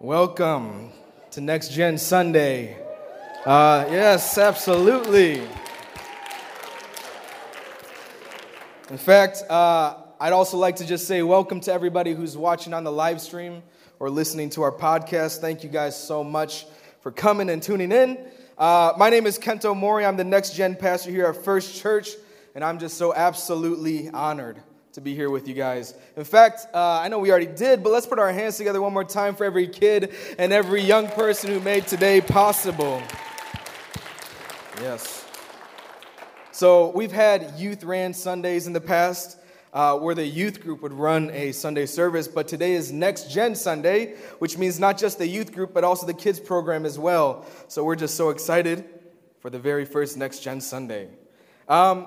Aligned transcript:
Welcome 0.00 0.90
to 1.30 1.40
Next 1.40 1.68
Gen 1.68 1.98
Sunday. 1.98 2.76
Uh, 3.46 3.86
yes, 3.88 4.36
absolutely. 4.36 5.40
In 8.90 8.98
fact, 8.98 9.44
uh, 9.48 9.94
I'd 10.18 10.32
also 10.32 10.56
like 10.56 10.76
to 10.76 10.86
just 10.86 11.06
say 11.06 11.22
welcome 11.22 11.60
to 11.60 11.72
everybody 11.72 12.12
who's 12.12 12.36
watching 12.36 12.74
on 12.74 12.82
the 12.82 12.90
live 12.90 13.20
stream 13.20 13.62
or 14.00 14.10
listening 14.10 14.50
to 14.50 14.62
our 14.62 14.72
podcast. 14.72 15.38
Thank 15.38 15.62
you 15.62 15.70
guys 15.70 15.96
so 15.96 16.24
much 16.24 16.66
for 17.00 17.12
coming 17.12 17.48
and 17.48 17.62
tuning 17.62 17.92
in. 17.92 18.18
Uh, 18.58 18.94
my 18.98 19.10
name 19.10 19.26
is 19.26 19.38
Kento 19.38 19.76
Mori. 19.76 20.04
I'm 20.04 20.16
the 20.16 20.24
Next 20.24 20.54
Gen 20.56 20.74
pastor 20.74 21.12
here 21.12 21.26
at 21.26 21.44
First 21.44 21.80
Church, 21.80 22.10
and 22.56 22.64
I'm 22.64 22.80
just 22.80 22.98
so 22.98 23.14
absolutely 23.14 24.10
honored 24.10 24.60
to 24.94 25.00
be 25.00 25.12
here 25.12 25.28
with 25.28 25.48
you 25.48 25.54
guys. 25.54 25.92
In 26.16 26.22
fact, 26.22 26.68
uh, 26.72 27.00
I 27.02 27.08
know 27.08 27.18
we 27.18 27.32
already 27.32 27.46
did, 27.46 27.82
but 27.82 27.90
let's 27.90 28.06
put 28.06 28.20
our 28.20 28.32
hands 28.32 28.56
together 28.56 28.80
one 28.80 28.92
more 28.92 29.02
time 29.02 29.34
for 29.34 29.44
every 29.44 29.66
kid 29.66 30.14
and 30.38 30.52
every 30.52 30.82
young 30.82 31.08
person 31.08 31.50
who 31.50 31.58
made 31.58 31.88
today 31.88 32.20
possible. 32.20 33.02
Yes. 34.80 35.26
So 36.52 36.90
we've 36.90 37.10
had 37.10 37.58
youth 37.58 37.82
ran 37.82 38.14
Sundays 38.14 38.68
in 38.68 38.72
the 38.72 38.80
past. 38.80 39.38
Uh, 39.72 39.98
where 39.98 40.14
the 40.14 40.24
youth 40.24 40.60
group 40.60 40.82
would 40.82 40.92
run 40.92 41.28
a 41.32 41.50
Sunday 41.50 41.84
service, 41.84 42.28
but 42.28 42.46
today 42.46 42.74
is 42.74 42.92
Next 42.92 43.28
Gen 43.28 43.56
Sunday, 43.56 44.14
which 44.38 44.56
means 44.56 44.78
not 44.78 44.96
just 44.96 45.18
the 45.18 45.26
youth 45.26 45.52
group, 45.52 45.74
but 45.74 45.82
also 45.82 46.06
the 46.06 46.14
kids 46.14 46.38
program 46.38 46.86
as 46.86 46.96
well. 46.96 47.44
So 47.66 47.82
we're 47.82 47.96
just 47.96 48.14
so 48.14 48.30
excited 48.30 48.84
for 49.40 49.50
the 49.50 49.58
very 49.58 49.84
first 49.84 50.16
Next 50.16 50.44
Gen 50.44 50.60
Sunday. 50.60 51.08
Um, 51.68 52.06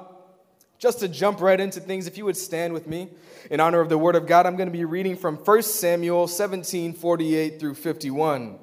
just 0.80 0.99
to 0.99 1.08
jump 1.08 1.41
right 1.41 1.59
into 1.59 1.80
things, 1.80 2.08
if 2.08 2.17
you 2.17 2.26
would 2.26 2.38
stand 2.38 2.73
with 2.73 2.88
me 2.88 3.09
in 3.49 3.59
honor 3.59 3.80
of 3.80 3.90
the 3.90 3.98
Word 3.98 4.16
of 4.16 4.27
God, 4.27 4.45
I'm 4.45 4.55
going 4.55 4.70
to 4.70 4.77
be 4.77 4.86
reading 4.86 5.16
from 5.16 5.36
1 5.38 5.63
Samuel 5.63 6.27
17 6.27 6.94
48 6.94 7.59
through 7.59 7.73
51. 7.73 8.59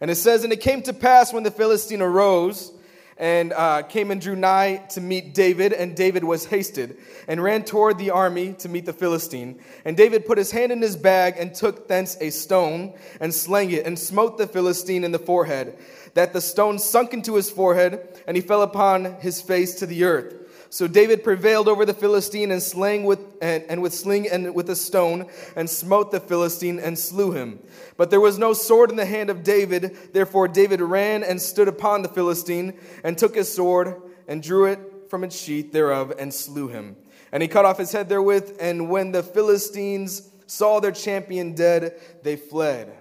And 0.00 0.10
it 0.10 0.16
says, 0.16 0.44
And 0.44 0.52
it 0.52 0.60
came 0.60 0.82
to 0.82 0.94
pass 0.94 1.32
when 1.32 1.42
the 1.42 1.50
Philistine 1.50 2.00
arose 2.00 2.72
and 3.18 3.52
uh, 3.52 3.82
came 3.82 4.10
and 4.10 4.18
drew 4.18 4.34
nigh 4.34 4.78
to 4.88 5.00
meet 5.02 5.34
David, 5.34 5.74
and 5.74 5.94
David 5.94 6.24
was 6.24 6.46
hasted 6.46 6.96
and 7.28 7.42
ran 7.42 7.64
toward 7.64 7.98
the 7.98 8.08
army 8.08 8.54
to 8.54 8.68
meet 8.70 8.86
the 8.86 8.94
Philistine. 8.94 9.60
And 9.84 9.94
David 9.94 10.24
put 10.24 10.38
his 10.38 10.50
hand 10.50 10.72
in 10.72 10.80
his 10.80 10.96
bag 10.96 11.34
and 11.38 11.54
took 11.54 11.86
thence 11.86 12.16
a 12.22 12.30
stone 12.30 12.94
and 13.20 13.34
slang 13.34 13.70
it 13.72 13.84
and 13.84 13.98
smote 13.98 14.38
the 14.38 14.46
Philistine 14.46 15.04
in 15.04 15.12
the 15.12 15.18
forehead, 15.18 15.76
that 16.14 16.32
the 16.32 16.40
stone 16.40 16.78
sunk 16.78 17.12
into 17.12 17.34
his 17.34 17.50
forehead, 17.50 18.22
and 18.26 18.38
he 18.38 18.40
fell 18.40 18.62
upon 18.62 19.20
his 19.20 19.42
face 19.42 19.74
to 19.74 19.86
the 19.86 20.04
earth. 20.04 20.39
So 20.72 20.86
David 20.86 21.24
prevailed 21.24 21.66
over 21.66 21.84
the 21.84 21.92
Philistine 21.92 22.52
and 22.52 22.62
slang 22.62 23.04
with 23.04 23.18
and, 23.42 23.64
and, 23.64 23.82
with 23.82 23.92
sling 23.92 24.28
and 24.28 24.54
with 24.54 24.70
a 24.70 24.76
stone 24.76 25.26
and 25.56 25.68
smote 25.68 26.12
the 26.12 26.20
Philistine 26.20 26.78
and 26.78 26.96
slew 26.96 27.32
him. 27.32 27.58
But 27.96 28.10
there 28.10 28.20
was 28.20 28.38
no 28.38 28.52
sword 28.52 28.90
in 28.90 28.96
the 28.96 29.04
hand 29.04 29.30
of 29.30 29.42
David. 29.42 29.96
Therefore 30.12 30.46
David 30.46 30.80
ran 30.80 31.24
and 31.24 31.42
stood 31.42 31.66
upon 31.66 32.02
the 32.02 32.08
Philistine 32.08 32.78
and 33.02 33.18
took 33.18 33.34
his 33.34 33.52
sword 33.52 34.00
and 34.28 34.40
drew 34.40 34.66
it 34.66 34.78
from 35.10 35.24
its 35.24 35.36
sheath 35.36 35.72
thereof 35.72 36.12
and 36.16 36.32
slew 36.32 36.68
him. 36.68 36.96
And 37.32 37.42
he 37.42 37.48
cut 37.48 37.64
off 37.64 37.78
his 37.78 37.90
head 37.90 38.08
therewith. 38.08 38.56
And 38.60 38.88
when 38.88 39.10
the 39.10 39.24
Philistines 39.24 40.30
saw 40.46 40.78
their 40.78 40.92
champion 40.92 41.54
dead, 41.56 42.00
they 42.22 42.36
fled. 42.36 42.96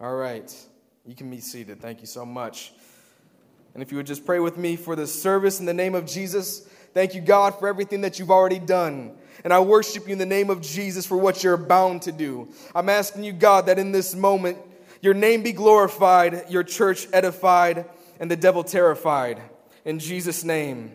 All 0.00 0.16
right, 0.16 0.50
you 1.04 1.14
can 1.14 1.30
be 1.30 1.40
seated. 1.40 1.82
Thank 1.82 2.00
you 2.00 2.06
so 2.06 2.24
much. 2.24 2.72
And 3.74 3.82
if 3.82 3.90
you 3.90 3.96
would 3.96 4.06
just 4.06 4.26
pray 4.26 4.40
with 4.40 4.56
me 4.56 4.76
for 4.76 4.96
this 4.96 5.22
service 5.22 5.60
in 5.60 5.66
the 5.66 5.74
name 5.74 5.94
of 5.94 6.06
Jesus. 6.06 6.60
Thank 6.92 7.14
you, 7.14 7.20
God, 7.20 7.58
for 7.58 7.68
everything 7.68 8.00
that 8.00 8.18
you've 8.18 8.30
already 8.30 8.58
done. 8.58 9.16
And 9.44 9.52
I 9.52 9.60
worship 9.60 10.06
you 10.06 10.12
in 10.12 10.18
the 10.18 10.26
name 10.26 10.50
of 10.50 10.60
Jesus 10.60 11.06
for 11.06 11.16
what 11.16 11.42
you're 11.44 11.56
bound 11.56 12.02
to 12.02 12.12
do. 12.12 12.48
I'm 12.74 12.88
asking 12.88 13.24
you, 13.24 13.32
God, 13.32 13.66
that 13.66 13.78
in 13.78 13.92
this 13.92 14.14
moment, 14.14 14.58
your 15.00 15.14
name 15.14 15.42
be 15.42 15.52
glorified, 15.52 16.50
your 16.50 16.62
church 16.62 17.06
edified, 17.12 17.86
and 18.18 18.30
the 18.30 18.36
devil 18.36 18.64
terrified. 18.64 19.40
In 19.84 19.98
Jesus' 19.98 20.44
name, 20.44 20.94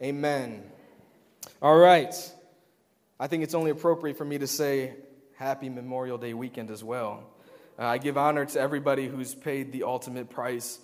amen. 0.00 0.62
All 1.60 1.76
right. 1.76 2.14
I 3.18 3.26
think 3.26 3.42
it's 3.42 3.54
only 3.54 3.70
appropriate 3.70 4.16
for 4.16 4.24
me 4.24 4.38
to 4.38 4.46
say 4.46 4.94
happy 5.34 5.68
Memorial 5.68 6.16
Day 6.16 6.32
weekend 6.32 6.70
as 6.70 6.84
well. 6.84 7.24
Uh, 7.78 7.86
I 7.86 7.98
give 7.98 8.16
honor 8.16 8.44
to 8.44 8.60
everybody 8.60 9.08
who's 9.08 9.34
paid 9.34 9.72
the 9.72 9.82
ultimate 9.82 10.30
price 10.30 10.78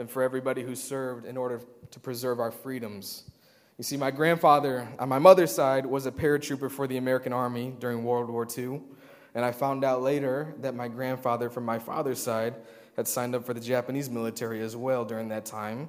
and 0.00 0.10
for 0.10 0.22
everybody 0.22 0.62
who 0.62 0.74
served 0.74 1.26
in 1.26 1.36
order 1.36 1.60
to 1.90 2.00
preserve 2.00 2.40
our 2.40 2.50
freedoms. 2.50 3.24
You 3.78 3.84
see, 3.84 3.96
my 3.96 4.10
grandfather 4.10 4.88
on 4.98 5.08
my 5.08 5.18
mother's 5.18 5.54
side 5.54 5.86
was 5.86 6.06
a 6.06 6.10
paratrooper 6.12 6.70
for 6.70 6.86
the 6.86 6.96
American 6.96 7.32
Army 7.32 7.74
during 7.78 8.02
World 8.02 8.28
War 8.28 8.46
II. 8.46 8.80
And 9.34 9.44
I 9.44 9.52
found 9.52 9.84
out 9.84 10.02
later 10.02 10.54
that 10.60 10.74
my 10.74 10.88
grandfather 10.88 11.48
from 11.50 11.64
my 11.64 11.78
father's 11.78 12.20
side 12.20 12.54
had 12.96 13.06
signed 13.06 13.34
up 13.34 13.46
for 13.46 13.54
the 13.54 13.60
Japanese 13.60 14.10
military 14.10 14.60
as 14.60 14.74
well 14.74 15.04
during 15.04 15.28
that 15.28 15.46
time. 15.46 15.88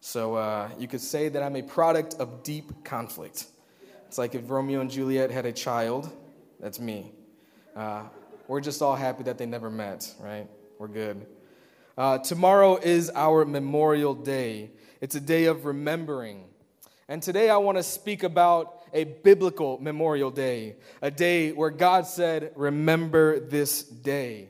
So 0.00 0.34
uh, 0.34 0.68
you 0.78 0.86
could 0.86 1.00
say 1.00 1.28
that 1.30 1.42
I'm 1.42 1.56
a 1.56 1.62
product 1.62 2.14
of 2.18 2.42
deep 2.42 2.84
conflict. 2.84 3.46
It's 4.06 4.18
like 4.18 4.34
if 4.34 4.50
Romeo 4.50 4.80
and 4.80 4.90
Juliet 4.90 5.30
had 5.30 5.46
a 5.46 5.52
child, 5.52 6.12
that's 6.60 6.78
me. 6.78 7.12
Uh, 7.74 8.02
we're 8.46 8.60
just 8.60 8.82
all 8.82 8.94
happy 8.94 9.22
that 9.24 9.38
they 9.38 9.46
never 9.46 9.70
met, 9.70 10.12
right? 10.20 10.46
We're 10.78 10.88
good. 10.88 11.26
Uh, 11.96 12.18
tomorrow 12.18 12.76
is 12.76 13.08
our 13.14 13.44
Memorial 13.44 14.14
Day, 14.14 14.70
it's 15.00 15.14
a 15.14 15.20
day 15.20 15.44
of 15.44 15.64
remembering. 15.64 16.44
And 17.06 17.22
today 17.22 17.50
I 17.50 17.58
want 17.58 17.78
to 17.78 17.84
speak 17.84 18.24
about 18.24 18.82
a 18.92 19.04
biblical 19.04 19.78
Memorial 19.80 20.32
Day, 20.32 20.74
a 21.02 21.10
day 21.10 21.52
where 21.52 21.70
God 21.70 22.06
said, 22.06 22.50
Remember 22.56 23.38
this 23.38 23.84
day. 23.84 24.48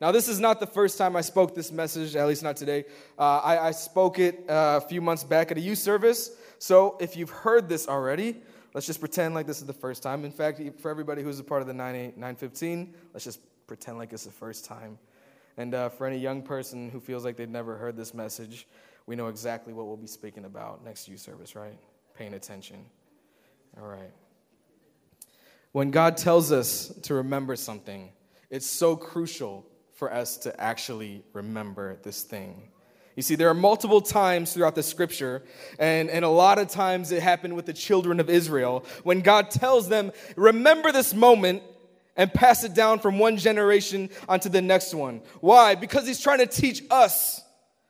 Now, 0.00 0.12
this 0.12 0.28
is 0.28 0.38
not 0.38 0.60
the 0.60 0.66
first 0.66 0.98
time 0.98 1.16
I 1.16 1.22
spoke 1.22 1.54
this 1.54 1.72
message, 1.72 2.14
at 2.14 2.28
least 2.28 2.42
not 2.42 2.56
today. 2.56 2.84
Uh, 3.18 3.38
I, 3.38 3.68
I, 3.68 3.70
spoke 3.70 4.18
it 4.18 4.44
uh, 4.48 4.80
a 4.82 4.86
few 4.86 5.00
months 5.00 5.24
back 5.24 5.50
at 5.50 5.56
a 5.56 5.60
youth 5.60 5.78
service. 5.78 6.30
So 6.58 6.96
if 7.00 7.16
you've 7.16 7.30
heard 7.30 7.68
this 7.68 7.88
already, 7.88 8.36
let's 8.74 8.86
just 8.86 9.00
pretend 9.00 9.34
like 9.34 9.46
this 9.46 9.60
is 9.60 9.66
the 9.66 9.72
first 9.72 10.02
time. 10.02 10.24
In 10.24 10.32
fact, 10.32 10.60
for 10.78 10.90
everybody 10.90 11.22
who's 11.22 11.40
a 11.40 11.44
part 11.44 11.62
of 11.62 11.68
the 11.68 11.74
915, 11.74 12.94
let's 13.14 13.24
just 13.24 13.40
pretend 13.66 13.98
like 13.98 14.12
it's 14.12 14.24
the 14.24 14.30
first 14.30 14.64
time. 14.64 14.98
And 15.56 15.74
uh, 15.74 15.88
for 15.88 16.06
any 16.06 16.18
young 16.18 16.42
person 16.42 16.90
who 16.90 17.00
feels 17.00 17.24
like 17.24 17.36
they've 17.36 17.48
never 17.48 17.76
heard 17.76 17.96
this 17.96 18.12
message, 18.12 18.66
we 19.06 19.16
know 19.16 19.28
exactly 19.28 19.72
what 19.72 19.86
we'll 19.86 19.96
be 19.96 20.06
speaking 20.06 20.44
about 20.44 20.84
next 20.84 21.08
youth 21.08 21.20
service, 21.20 21.54
right? 21.54 21.78
paying 22.14 22.34
attention. 22.34 22.84
All 23.80 23.86
right. 23.86 24.12
When 25.72 25.90
God 25.90 26.16
tells 26.16 26.52
us 26.52 26.92
to 27.02 27.14
remember 27.14 27.56
something, 27.56 28.12
it's 28.50 28.66
so 28.66 28.94
crucial 28.94 29.66
for 29.94 30.12
us 30.12 30.36
to 30.38 30.60
actually 30.60 31.24
remember 31.32 31.98
this 32.02 32.22
thing. 32.22 32.68
You 33.16 33.22
see, 33.22 33.34
there 33.34 33.48
are 33.48 33.54
multiple 33.54 34.00
times 34.00 34.52
throughout 34.52 34.74
the 34.74 34.82
scripture, 34.82 35.44
and, 35.78 36.10
and 36.10 36.24
a 36.24 36.28
lot 36.28 36.58
of 36.58 36.68
times 36.68 37.12
it 37.12 37.22
happened 37.22 37.54
with 37.54 37.66
the 37.66 37.72
children 37.72 38.18
of 38.18 38.28
Israel, 38.28 38.84
when 39.04 39.20
God 39.20 39.50
tells 39.50 39.88
them, 39.88 40.12
Remember 40.36 40.90
this 40.90 41.14
moment 41.14 41.62
and 42.16 42.32
pass 42.32 42.64
it 42.64 42.74
down 42.74 42.98
from 42.98 43.18
one 43.18 43.36
generation 43.36 44.10
onto 44.28 44.48
the 44.48 44.62
next 44.62 44.94
one. 44.94 45.20
Why? 45.40 45.74
Because 45.74 46.06
He's 46.06 46.20
trying 46.20 46.38
to 46.38 46.46
teach 46.46 46.82
us 46.90 47.42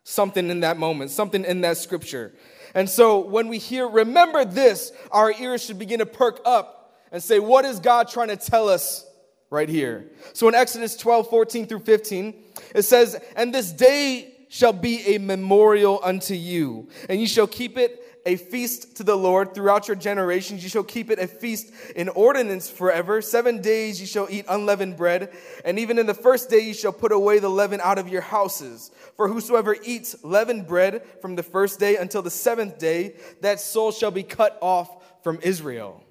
something 0.04 0.50
in 0.50 0.60
that 0.60 0.76
moment, 0.76 1.10
something 1.10 1.44
in 1.44 1.62
that 1.62 1.76
scripture. 1.76 2.34
And 2.74 2.88
so 2.90 3.20
when 3.20 3.48
we 3.48 3.58
hear, 3.58 3.86
remember 3.88 4.44
this, 4.44 4.92
our 5.10 5.32
ears 5.32 5.64
should 5.64 5.78
begin 5.78 6.00
to 6.00 6.06
perk 6.06 6.40
up 6.44 7.00
and 7.12 7.22
say, 7.22 7.38
what 7.38 7.64
is 7.64 7.78
God 7.78 8.08
trying 8.08 8.28
to 8.28 8.36
tell 8.36 8.68
us 8.68 9.06
right 9.48 9.68
here? 9.68 10.10
So 10.32 10.48
in 10.48 10.54
Exodus 10.54 10.96
12, 10.96 11.30
14 11.30 11.66
through 11.66 11.78
15, 11.80 12.34
it 12.74 12.82
says, 12.82 13.16
And 13.36 13.54
this 13.54 13.72
day 13.72 14.34
shall 14.48 14.72
be 14.72 15.14
a 15.14 15.18
memorial 15.18 16.00
unto 16.02 16.34
you, 16.34 16.88
and 17.08 17.20
you 17.20 17.26
shall 17.26 17.46
keep 17.46 17.78
it 17.78 18.03
a 18.26 18.36
feast 18.36 18.96
to 18.96 19.04
the 19.04 19.16
Lord 19.16 19.54
throughout 19.54 19.88
your 19.88 19.96
generations. 19.96 20.62
You 20.62 20.68
shall 20.68 20.84
keep 20.84 21.10
it 21.10 21.18
a 21.18 21.26
feast 21.26 21.72
in 21.94 22.08
ordinance 22.08 22.70
forever. 22.70 23.20
Seven 23.20 23.60
days 23.60 24.00
you 24.00 24.06
shall 24.06 24.26
eat 24.30 24.46
unleavened 24.48 24.96
bread, 24.96 25.32
and 25.64 25.78
even 25.78 25.98
in 25.98 26.06
the 26.06 26.14
first 26.14 26.48
day 26.48 26.60
you 26.60 26.74
shall 26.74 26.92
put 26.92 27.12
away 27.12 27.38
the 27.38 27.50
leaven 27.50 27.80
out 27.82 27.98
of 27.98 28.08
your 28.08 28.22
houses. 28.22 28.90
For 29.16 29.28
whosoever 29.28 29.76
eats 29.84 30.16
leavened 30.24 30.66
bread 30.66 31.02
from 31.20 31.36
the 31.36 31.42
first 31.42 31.78
day 31.78 31.96
until 31.96 32.22
the 32.22 32.30
seventh 32.30 32.78
day, 32.78 33.14
that 33.42 33.60
soul 33.60 33.92
shall 33.92 34.10
be 34.10 34.22
cut 34.22 34.58
off 34.60 35.22
from 35.22 35.38
Israel. 35.42 36.02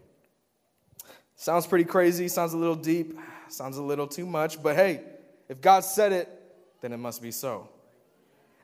Sounds 1.35 1.67
pretty 1.67 1.85
crazy, 1.85 2.27
sounds 2.27 2.53
a 2.53 2.57
little 2.57 2.75
deep, 2.75 3.19
sounds 3.49 3.77
a 3.77 3.83
little 3.83 4.07
too 4.07 4.25
much, 4.25 4.61
but 4.61 4.75
hey, 4.75 5.01
if 5.49 5.61
God 5.61 5.81
said 5.81 6.13
it, 6.13 6.29
then 6.81 6.93
it 6.93 6.97
must 6.97 7.21
be 7.21 7.31
so. 7.31 7.67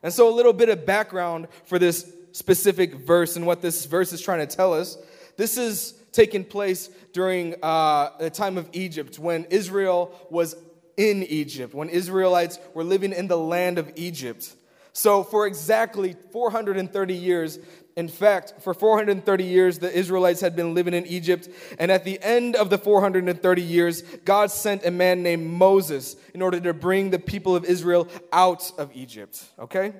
And 0.02 0.12
so, 0.12 0.28
a 0.28 0.34
little 0.34 0.52
bit 0.52 0.68
of 0.68 0.86
background 0.86 1.48
for 1.66 1.78
this 1.78 2.10
specific 2.32 2.94
verse 2.94 3.36
and 3.36 3.46
what 3.46 3.62
this 3.62 3.84
verse 3.86 4.12
is 4.12 4.20
trying 4.20 4.46
to 4.46 4.56
tell 4.56 4.74
us. 4.74 4.96
This 5.36 5.56
is 5.56 5.94
taking 6.12 6.44
place 6.44 6.88
during 7.12 7.54
uh, 7.62 8.10
the 8.18 8.30
time 8.30 8.58
of 8.58 8.68
Egypt 8.72 9.18
when 9.18 9.44
Israel 9.44 10.12
was 10.30 10.56
in 10.96 11.22
Egypt, 11.24 11.74
when 11.74 11.88
Israelites 11.88 12.58
were 12.74 12.84
living 12.84 13.12
in 13.12 13.28
the 13.28 13.38
land 13.38 13.78
of 13.78 13.90
Egypt. 13.96 14.54
So, 14.92 15.22
for 15.22 15.46
exactly 15.46 16.16
430 16.32 17.14
years, 17.14 17.58
in 17.96 18.08
fact, 18.08 18.54
for 18.60 18.74
430 18.74 19.44
years, 19.44 19.78
the 19.78 19.92
Israelites 19.92 20.40
had 20.40 20.56
been 20.56 20.74
living 20.74 20.94
in 20.94 21.06
Egypt. 21.06 21.48
And 21.78 21.90
at 21.90 22.04
the 22.04 22.20
end 22.22 22.56
of 22.56 22.70
the 22.70 22.78
430 22.78 23.62
years, 23.62 24.02
God 24.24 24.50
sent 24.50 24.84
a 24.84 24.90
man 24.90 25.22
named 25.22 25.46
Moses 25.46 26.16
in 26.34 26.42
order 26.42 26.60
to 26.60 26.74
bring 26.74 27.10
the 27.10 27.18
people 27.18 27.54
of 27.54 27.64
Israel 27.64 28.08
out 28.32 28.72
of 28.78 28.90
Egypt. 28.94 29.44
Okay? 29.58 29.92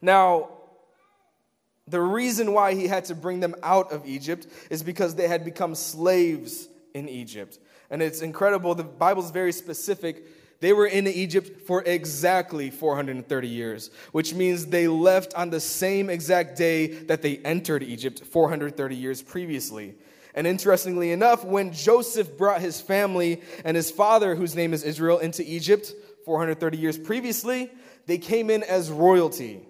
Now, 0.00 0.53
the 1.86 2.00
reason 2.00 2.52
why 2.52 2.74
he 2.74 2.86
had 2.86 3.04
to 3.06 3.14
bring 3.14 3.40
them 3.40 3.54
out 3.62 3.92
of 3.92 4.06
Egypt 4.06 4.46
is 4.70 4.82
because 4.82 5.14
they 5.14 5.28
had 5.28 5.44
become 5.44 5.74
slaves 5.74 6.68
in 6.94 7.08
Egypt. 7.08 7.58
And 7.90 8.02
it's 8.02 8.22
incredible. 8.22 8.74
The 8.74 8.84
Bible's 8.84 9.30
very 9.30 9.52
specific 9.52 10.24
they 10.64 10.72
were 10.72 10.86
in 10.86 11.06
Egypt 11.06 11.66
for 11.66 11.82
exactly 11.82 12.70
430 12.70 13.48
years, 13.48 13.90
which 14.12 14.32
means 14.32 14.64
they 14.64 14.88
left 14.88 15.34
on 15.34 15.50
the 15.50 15.60
same 15.60 16.08
exact 16.08 16.56
day 16.56 16.86
that 16.86 17.20
they 17.20 17.36
entered 17.38 17.82
Egypt 17.82 18.24
430 18.24 18.96
years 18.96 19.20
previously. 19.20 19.94
And 20.34 20.46
interestingly 20.46 21.12
enough, 21.12 21.44
when 21.44 21.72
Joseph 21.72 22.38
brought 22.38 22.62
his 22.62 22.80
family 22.80 23.42
and 23.64 23.76
his 23.76 23.90
father, 23.90 24.34
whose 24.34 24.56
name 24.56 24.72
is 24.72 24.84
Israel, 24.84 25.18
into 25.18 25.42
Egypt 25.46 25.92
430 26.24 26.78
years 26.78 26.96
previously, 26.96 27.70
they 28.06 28.16
came 28.16 28.48
in 28.48 28.62
as 28.62 28.90
royalty. 28.90 29.60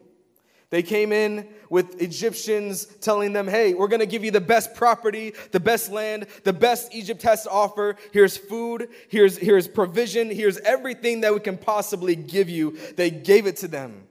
They 0.71 0.83
came 0.83 1.13
in 1.13 1.49
with 1.71 2.01
Egyptians 2.03 2.87
telling 2.87 3.33
them, 3.33 3.47
hey, 3.47 3.75
we're 3.75 3.89
going 3.89 4.01
to 4.01 4.07
give 4.07 4.25
you 4.25 4.31
the 4.31 4.41
best 4.41 4.75
property, 4.75 5.35
the 5.53 5.61
best 5.61 5.91
land, 5.91 6.27
the 6.43 6.53
best 6.53 6.95
Egypt 6.95 7.23
has 7.23 7.45
to 7.45 7.51
offer. 7.51 7.97
Here's 8.13 8.37
food, 8.37 8.89
here's, 9.09 9.37
here's 9.39 9.69
provision, 9.69 10.31
here's 10.31 10.59
everything 10.59 11.21
that 11.21 11.33
we 11.33 11.41
can 11.41 11.57
possibly 11.57 12.17
give 12.17 12.49
you. 12.49 12.77
They 12.97 13.11
gave 13.11 13.47
it 13.47 13.57
to 13.59 13.69
them. 13.69 14.09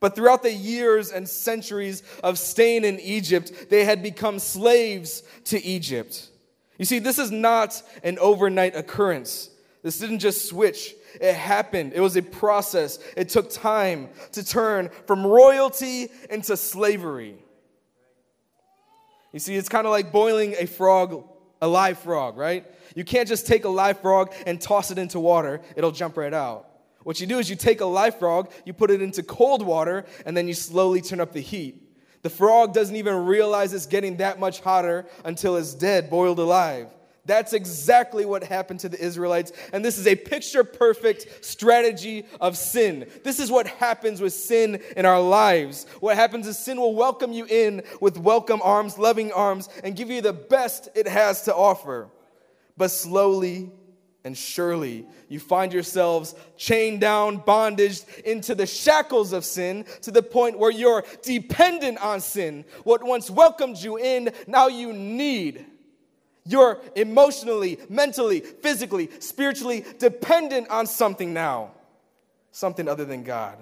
But 0.00 0.14
throughout 0.14 0.42
the 0.42 0.52
years 0.52 1.10
and 1.10 1.28
centuries 1.28 2.02
of 2.22 2.38
staying 2.38 2.84
in 2.84 3.00
Egypt, 3.00 3.66
they 3.70 3.84
had 3.84 4.02
become 4.02 4.38
slaves 4.38 5.22
to 5.44 5.62
Egypt. 5.62 6.28
You 6.78 6.84
see, 6.84 7.00
this 7.00 7.18
is 7.18 7.32
not 7.32 7.82
an 8.04 8.18
overnight 8.18 8.76
occurrence. 8.76 9.50
This 9.82 9.98
didn't 9.98 10.20
just 10.20 10.48
switch. 10.48 10.94
It 11.20 11.34
happened. 11.34 11.92
It 11.94 12.00
was 12.00 12.16
a 12.16 12.22
process. 12.22 12.98
It 13.16 13.28
took 13.28 13.50
time 13.50 14.08
to 14.32 14.44
turn 14.44 14.90
from 15.06 15.26
royalty 15.26 16.08
into 16.30 16.56
slavery. 16.56 17.36
You 19.32 19.38
see, 19.38 19.56
it's 19.56 19.68
kind 19.68 19.86
of 19.86 19.90
like 19.90 20.10
boiling 20.10 20.54
a 20.58 20.66
frog, 20.66 21.24
a 21.60 21.68
live 21.68 21.98
frog, 21.98 22.36
right? 22.36 22.66
You 22.94 23.04
can't 23.04 23.28
just 23.28 23.46
take 23.46 23.64
a 23.64 23.68
live 23.68 24.00
frog 24.00 24.32
and 24.46 24.60
toss 24.60 24.90
it 24.90 24.98
into 24.98 25.20
water, 25.20 25.60
it'll 25.76 25.92
jump 25.92 26.16
right 26.16 26.32
out. 26.32 26.66
What 27.04 27.20
you 27.20 27.26
do 27.26 27.38
is 27.38 27.48
you 27.48 27.56
take 27.56 27.80
a 27.80 27.86
live 27.86 28.18
frog, 28.18 28.50
you 28.64 28.72
put 28.72 28.90
it 28.90 29.00
into 29.00 29.22
cold 29.22 29.64
water, 29.64 30.04
and 30.26 30.36
then 30.36 30.48
you 30.48 30.54
slowly 30.54 31.00
turn 31.00 31.20
up 31.20 31.32
the 31.32 31.40
heat. 31.40 31.82
The 32.22 32.30
frog 32.30 32.74
doesn't 32.74 32.96
even 32.96 33.26
realize 33.26 33.72
it's 33.72 33.86
getting 33.86 34.16
that 34.16 34.40
much 34.40 34.60
hotter 34.60 35.06
until 35.24 35.56
it's 35.56 35.72
dead, 35.74 36.10
boiled 36.10 36.38
alive. 36.38 36.88
That's 37.28 37.52
exactly 37.52 38.24
what 38.24 38.42
happened 38.42 38.80
to 38.80 38.88
the 38.88 38.98
Israelites. 38.98 39.52
And 39.74 39.84
this 39.84 39.98
is 39.98 40.06
a 40.06 40.16
picture 40.16 40.64
perfect 40.64 41.44
strategy 41.44 42.24
of 42.40 42.56
sin. 42.56 43.06
This 43.22 43.38
is 43.38 43.50
what 43.50 43.66
happens 43.66 44.22
with 44.22 44.32
sin 44.32 44.80
in 44.96 45.04
our 45.04 45.20
lives. 45.20 45.84
What 46.00 46.16
happens 46.16 46.46
is 46.46 46.58
sin 46.58 46.80
will 46.80 46.94
welcome 46.94 47.30
you 47.34 47.44
in 47.44 47.82
with 48.00 48.16
welcome 48.16 48.62
arms, 48.64 48.96
loving 48.96 49.30
arms, 49.30 49.68
and 49.84 49.94
give 49.94 50.10
you 50.10 50.22
the 50.22 50.32
best 50.32 50.88
it 50.94 51.06
has 51.06 51.42
to 51.42 51.54
offer. 51.54 52.08
But 52.78 52.90
slowly 52.90 53.72
and 54.24 54.36
surely, 54.36 55.06
you 55.28 55.38
find 55.38 55.70
yourselves 55.70 56.34
chained 56.56 57.02
down, 57.02 57.42
bondaged 57.44 58.06
into 58.24 58.54
the 58.54 58.66
shackles 58.66 59.34
of 59.34 59.44
sin 59.44 59.84
to 60.00 60.10
the 60.10 60.22
point 60.22 60.58
where 60.58 60.72
you're 60.72 61.04
dependent 61.22 61.98
on 61.98 62.22
sin. 62.22 62.64
What 62.84 63.04
once 63.04 63.28
welcomed 63.28 63.76
you 63.76 63.98
in, 63.98 64.30
now 64.46 64.68
you 64.68 64.94
need 64.94 65.66
you're 66.48 66.80
emotionally, 66.96 67.78
mentally, 67.90 68.40
physically, 68.40 69.10
spiritually 69.20 69.84
dependent 69.98 70.70
on 70.70 70.86
something 70.86 71.34
now, 71.34 71.72
something 72.52 72.88
other 72.88 73.04
than 73.04 73.22
God. 73.22 73.58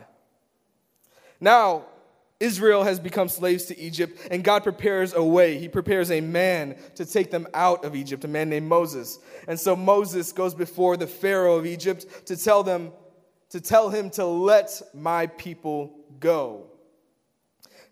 Now, 1.41 1.87
Israel 2.39 2.85
has 2.85 3.01
become 3.01 3.29
slaves 3.29 3.65
to 3.65 3.79
Egypt, 3.79 4.29
and 4.31 4.45
God 4.45 4.63
prepares 4.63 5.15
a 5.15 5.23
way. 5.23 5.59
He 5.59 5.69
prepares 5.69 6.13
a 6.13 6.21
man 6.21 6.77
to 6.95 7.05
take 7.05 7.33
them 7.33 7.49
out 7.55 7.85
of 7.85 7.97
Egypt, 7.97 8.25
a 8.25 8.29
man 8.29 8.49
named 8.51 8.69
Moses. 8.69 9.19
And 9.49 9.59
so 9.59 9.75
Moses 9.75 10.31
goes 10.31 10.55
before 10.55 10.97
the 10.97 11.09
Pharaoh 11.09 11.57
of 11.57 11.67
Egypt 11.67 12.27
to 12.27 12.37
tell 12.37 12.63
them, 12.63 12.93
to 13.51 13.61
tell 13.61 13.89
him 13.91 14.11
to 14.11 14.25
let 14.25 14.81
my 14.95 15.27
people 15.27 15.99
go. 16.21 16.67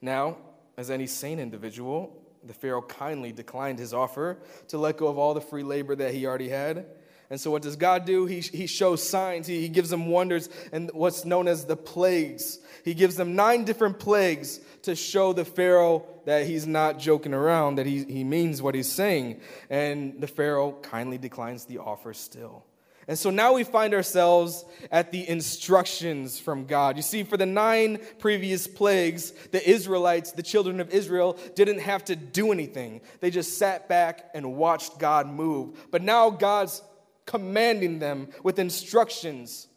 Now, 0.00 0.36
as 0.76 0.88
any 0.88 1.06
sane 1.08 1.40
individual, 1.40 2.23
the 2.46 2.54
Pharaoh 2.54 2.82
kindly 2.82 3.32
declined 3.32 3.78
his 3.78 3.94
offer 3.94 4.38
to 4.68 4.78
let 4.78 4.96
go 4.96 5.08
of 5.08 5.18
all 5.18 5.34
the 5.34 5.40
free 5.40 5.62
labor 5.62 5.94
that 5.96 6.14
he 6.14 6.26
already 6.26 6.48
had. 6.48 6.86
And 7.30 7.40
so, 7.40 7.50
what 7.50 7.62
does 7.62 7.76
God 7.76 8.04
do? 8.04 8.26
He, 8.26 8.40
he 8.40 8.66
shows 8.66 9.02
signs, 9.02 9.46
he, 9.46 9.60
he 9.60 9.68
gives 9.68 9.90
them 9.90 10.06
wonders, 10.06 10.48
and 10.72 10.90
what's 10.92 11.24
known 11.24 11.48
as 11.48 11.64
the 11.64 11.76
plagues. 11.76 12.58
He 12.84 12.94
gives 12.94 13.16
them 13.16 13.34
nine 13.34 13.64
different 13.64 13.98
plagues 13.98 14.60
to 14.82 14.94
show 14.94 15.32
the 15.32 15.44
Pharaoh 15.44 16.06
that 16.26 16.46
he's 16.46 16.66
not 16.66 16.98
joking 16.98 17.32
around, 17.32 17.76
that 17.76 17.86
he, 17.86 18.04
he 18.04 18.24
means 18.24 18.60
what 18.60 18.74
he's 18.74 18.92
saying. 18.92 19.40
And 19.70 20.20
the 20.20 20.26
Pharaoh 20.26 20.72
kindly 20.82 21.18
declines 21.18 21.64
the 21.64 21.78
offer 21.78 22.12
still. 22.12 22.64
And 23.06 23.18
so 23.18 23.30
now 23.30 23.52
we 23.52 23.64
find 23.64 23.92
ourselves 23.92 24.64
at 24.90 25.12
the 25.12 25.28
instructions 25.28 26.38
from 26.38 26.64
God. 26.64 26.96
You 26.96 27.02
see, 27.02 27.22
for 27.22 27.36
the 27.36 27.46
nine 27.46 27.98
previous 28.18 28.66
plagues, 28.66 29.32
the 29.50 29.68
Israelites, 29.68 30.32
the 30.32 30.42
children 30.42 30.80
of 30.80 30.90
Israel, 30.90 31.38
didn't 31.54 31.80
have 31.80 32.04
to 32.06 32.16
do 32.16 32.50
anything. 32.50 33.02
They 33.20 33.30
just 33.30 33.58
sat 33.58 33.88
back 33.88 34.30
and 34.34 34.56
watched 34.56 34.98
God 34.98 35.26
move. 35.26 35.86
But 35.90 36.02
now 36.02 36.30
God's 36.30 36.82
commanding 37.26 37.98
them 37.98 38.28
with 38.42 38.58
instructions 38.58 39.68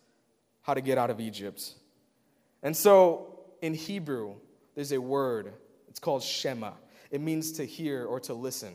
how 0.61 0.73
to 0.73 0.81
get 0.81 0.97
out 0.97 1.09
of 1.09 1.19
Egypt. 1.19 1.73
And 2.63 2.75
so 2.75 3.39
in 3.61 3.73
Hebrew, 3.73 4.35
there's 4.75 4.91
a 4.91 5.01
word, 5.01 5.53
it's 5.87 5.99
called 5.99 6.23
Shema. 6.23 6.71
It 7.09 7.21
means 7.21 7.53
to 7.53 7.65
hear 7.65 8.05
or 8.05 8.19
to 8.21 8.33
listen. 8.33 8.73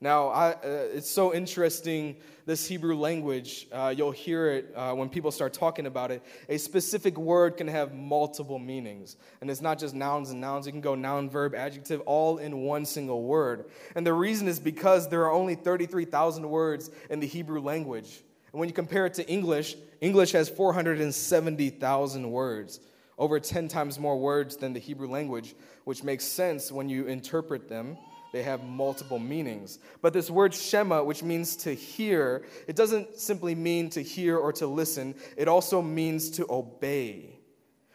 Now, 0.00 0.28
I, 0.28 0.50
uh, 0.52 0.58
it's 0.62 1.10
so 1.10 1.34
interesting, 1.34 2.16
this 2.46 2.68
Hebrew 2.68 2.96
language. 2.96 3.66
Uh, 3.72 3.92
you'll 3.96 4.12
hear 4.12 4.52
it 4.52 4.72
uh, 4.76 4.94
when 4.94 5.08
people 5.08 5.32
start 5.32 5.52
talking 5.52 5.86
about 5.86 6.12
it. 6.12 6.22
A 6.48 6.56
specific 6.56 7.18
word 7.18 7.56
can 7.56 7.66
have 7.66 7.92
multiple 7.94 8.60
meanings. 8.60 9.16
And 9.40 9.50
it's 9.50 9.60
not 9.60 9.76
just 9.76 9.96
nouns 9.96 10.30
and 10.30 10.40
nouns, 10.40 10.68
it 10.68 10.72
can 10.72 10.80
go 10.80 10.94
noun, 10.94 11.28
verb, 11.28 11.52
adjective, 11.56 12.00
all 12.02 12.38
in 12.38 12.62
one 12.62 12.84
single 12.86 13.24
word. 13.24 13.64
And 13.96 14.06
the 14.06 14.12
reason 14.14 14.46
is 14.46 14.60
because 14.60 15.08
there 15.08 15.22
are 15.22 15.32
only 15.32 15.56
33,000 15.56 16.48
words 16.48 16.90
in 17.10 17.18
the 17.18 17.26
Hebrew 17.26 17.60
language. 17.60 18.22
And 18.52 18.60
when 18.60 18.68
you 18.68 18.74
compare 18.74 19.04
it 19.04 19.14
to 19.14 19.28
English, 19.28 19.74
English 20.00 20.30
has 20.30 20.48
470,000 20.48 22.30
words, 22.30 22.80
over 23.18 23.40
10 23.40 23.66
times 23.66 23.98
more 23.98 24.16
words 24.16 24.56
than 24.56 24.72
the 24.72 24.80
Hebrew 24.80 25.08
language, 25.08 25.56
which 25.84 26.04
makes 26.04 26.24
sense 26.24 26.70
when 26.70 26.88
you 26.88 27.08
interpret 27.08 27.68
them 27.68 27.98
they 28.32 28.42
have 28.42 28.64
multiple 28.64 29.18
meanings. 29.18 29.78
But 30.02 30.12
this 30.12 30.30
word 30.30 30.52
shema, 30.54 31.02
which 31.02 31.22
means 31.22 31.56
to 31.58 31.74
hear, 31.74 32.46
it 32.66 32.76
doesn't 32.76 33.18
simply 33.18 33.54
mean 33.54 33.90
to 33.90 34.02
hear 34.02 34.36
or 34.36 34.52
to 34.54 34.66
listen, 34.66 35.14
it 35.36 35.48
also 35.48 35.80
means 35.80 36.30
to 36.30 36.46
obey, 36.50 37.38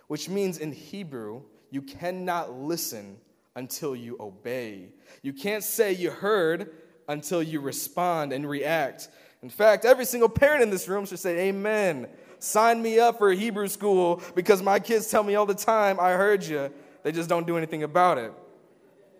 which 0.08 0.30
means 0.30 0.58
in 0.58 0.72
Hebrew, 0.72 1.44
you 1.70 1.82
cannot 1.82 2.54
listen 2.54 3.18
until 3.56 3.96
you 3.96 4.18
obey. 4.20 4.90
You 5.22 5.34
can't 5.34 5.64
say 5.64 5.94
you 5.94 6.12
heard 6.12 6.74
until 7.08 7.44
you 7.44 7.60
respond 7.60 8.34
and 8.34 8.50
react. 8.50 9.10
In 9.42 9.50
fact, 9.50 9.86
every 9.86 10.06
single 10.06 10.30
parent 10.30 10.64
in 10.64 10.70
this 10.70 10.88
room 10.88 11.06
should 11.06 11.20
say, 11.20 11.50
Amen. 11.50 12.08
Sign 12.40 12.82
me 12.82 13.00
up 13.00 13.20
for 13.20 13.32
a 13.32 13.36
Hebrew 13.36 13.68
school 13.68 14.22
because 14.36 14.62
my 14.62 14.80
kids 14.80 15.10
tell 15.10 15.24
me 15.24 15.36
all 15.36 15.46
the 15.46 15.54
time, 15.54 15.98
I 16.00 16.12
heard 16.12 16.44
you. 16.44 16.72
They 17.04 17.12
just 17.12 17.30
don't 17.30 17.48
do 17.48 17.58
anything 17.58 17.84
about 17.84 18.18
it. 18.18 18.34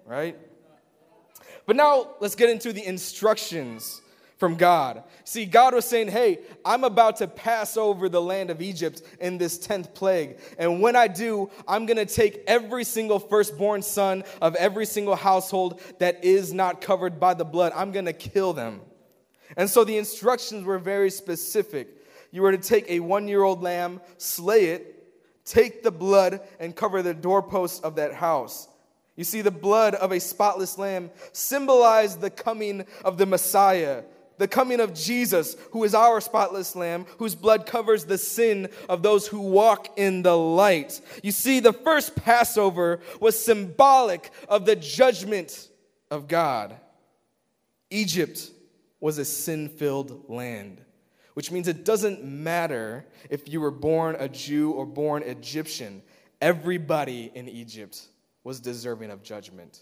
Right? 0.06 0.38
But 1.66 1.76
now 1.76 2.16
let's 2.20 2.36
get 2.36 2.50
into 2.50 2.74
the 2.74 2.86
instructions 2.86 4.02
from 4.38 4.56
God. 4.56 5.04
See, 5.24 5.46
God 5.46 5.74
was 5.74 5.86
saying, 5.86 6.10
Hey, 6.10 6.40
I'm 6.66 6.84
about 6.84 7.16
to 7.18 7.28
pass 7.28 7.78
over 7.78 8.10
the 8.10 8.22
land 8.22 8.50
of 8.50 8.62
Egypt 8.62 9.02
in 9.22 9.38
this 9.38 9.58
10th 9.58 9.94
plague. 9.94 10.38
And 10.58 10.82
when 10.82 10.98
I 10.98 11.08
do, 11.08 11.50
I'm 11.66 11.86
going 11.86 11.98
to 11.98 12.06
take 12.06 12.44
every 12.46 12.84
single 12.84 13.20
firstborn 13.20 13.82
son 13.82 14.26
of 14.42 14.56
every 14.56 14.86
single 14.86 15.16
household 15.16 15.80
that 16.00 16.26
is 16.26 16.54
not 16.54 16.82
covered 16.82 17.22
by 17.22 17.36
the 17.36 17.46
blood. 17.46 17.72
I'm 17.74 17.94
going 17.94 18.06
to 18.06 18.14
kill 18.14 18.52
them. 18.52 18.82
And 19.56 19.70
so 19.70 19.84
the 19.84 19.98
instructions 19.98 20.66
were 20.66 20.80
very 20.80 21.10
specific. 21.10 21.88
You 22.32 22.42
were 22.42 22.52
to 22.52 22.58
take 22.58 22.90
a 22.90 23.00
one 23.00 23.28
year 23.28 23.44
old 23.44 23.62
lamb, 23.62 24.02
slay 24.18 24.66
it, 24.66 25.46
take 25.46 25.84
the 25.84 25.92
blood, 25.92 26.42
and 26.60 26.76
cover 26.76 27.02
the 27.02 27.14
doorposts 27.14 27.80
of 27.80 27.96
that 27.96 28.14
house. 28.14 28.68
You 29.16 29.24
see, 29.24 29.42
the 29.42 29.52
blood 29.52 29.94
of 29.96 30.12
a 30.12 30.20
spotless 30.20 30.78
lamb 30.78 31.12
symbolized 31.34 32.20
the 32.20 32.32
coming 32.32 32.86
of 33.06 33.18
the 33.18 33.28
Messiah, 33.28 34.04
the 34.40 34.48
coming 34.48 34.80
of 34.80 34.96
Jesus, 34.96 35.56
who 35.72 35.84
is 35.84 35.94
our 35.94 36.20
spotless 36.20 36.76
lamb, 36.76 37.06
whose 37.20 37.36
blood 37.36 37.68
covers 37.68 38.06
the 38.06 38.18
sin 38.18 38.70
of 38.90 39.04
those 39.04 39.28
who 39.28 39.40
walk 39.40 40.00
in 40.00 40.24
the 40.24 40.36
light. 40.36 41.00
You 41.22 41.32
see, 41.32 41.60
the 41.60 41.74
first 41.74 42.16
Passover 42.16 43.02
was 43.20 43.40
symbolic 43.40 44.32
of 44.50 44.66
the 44.66 44.76
judgment 44.76 45.70
of 46.10 46.28
God. 46.28 46.76
Egypt 47.92 48.50
was 49.00 49.20
a 49.20 49.26
sin 49.26 49.70
filled 49.70 50.28
land, 50.28 50.82
which 51.36 51.52
means 51.52 51.68
it 51.68 51.86
doesn't 51.86 52.24
matter 52.24 53.06
if 53.30 53.48
you 53.48 53.62
were 53.62 53.70
born 53.70 54.16
a 54.18 54.28
Jew 54.28 54.72
or 54.72 54.88
born 54.88 55.22
Egyptian, 55.22 56.02
everybody 56.42 57.32
in 57.36 57.48
Egypt 57.48 58.08
was 58.44 58.60
deserving 58.60 59.12
of 59.12 59.24
judgment. 59.24 59.80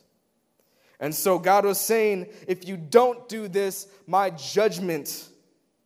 And 1.00 1.14
so 1.16 1.40
God 1.40 1.66
was 1.66 1.80
saying, 1.80 2.28
if 2.48 2.68
you 2.68 2.78
don't 2.78 3.28
do 3.28 3.48
this, 3.48 3.88
my 4.06 4.30
judgment, 4.30 5.28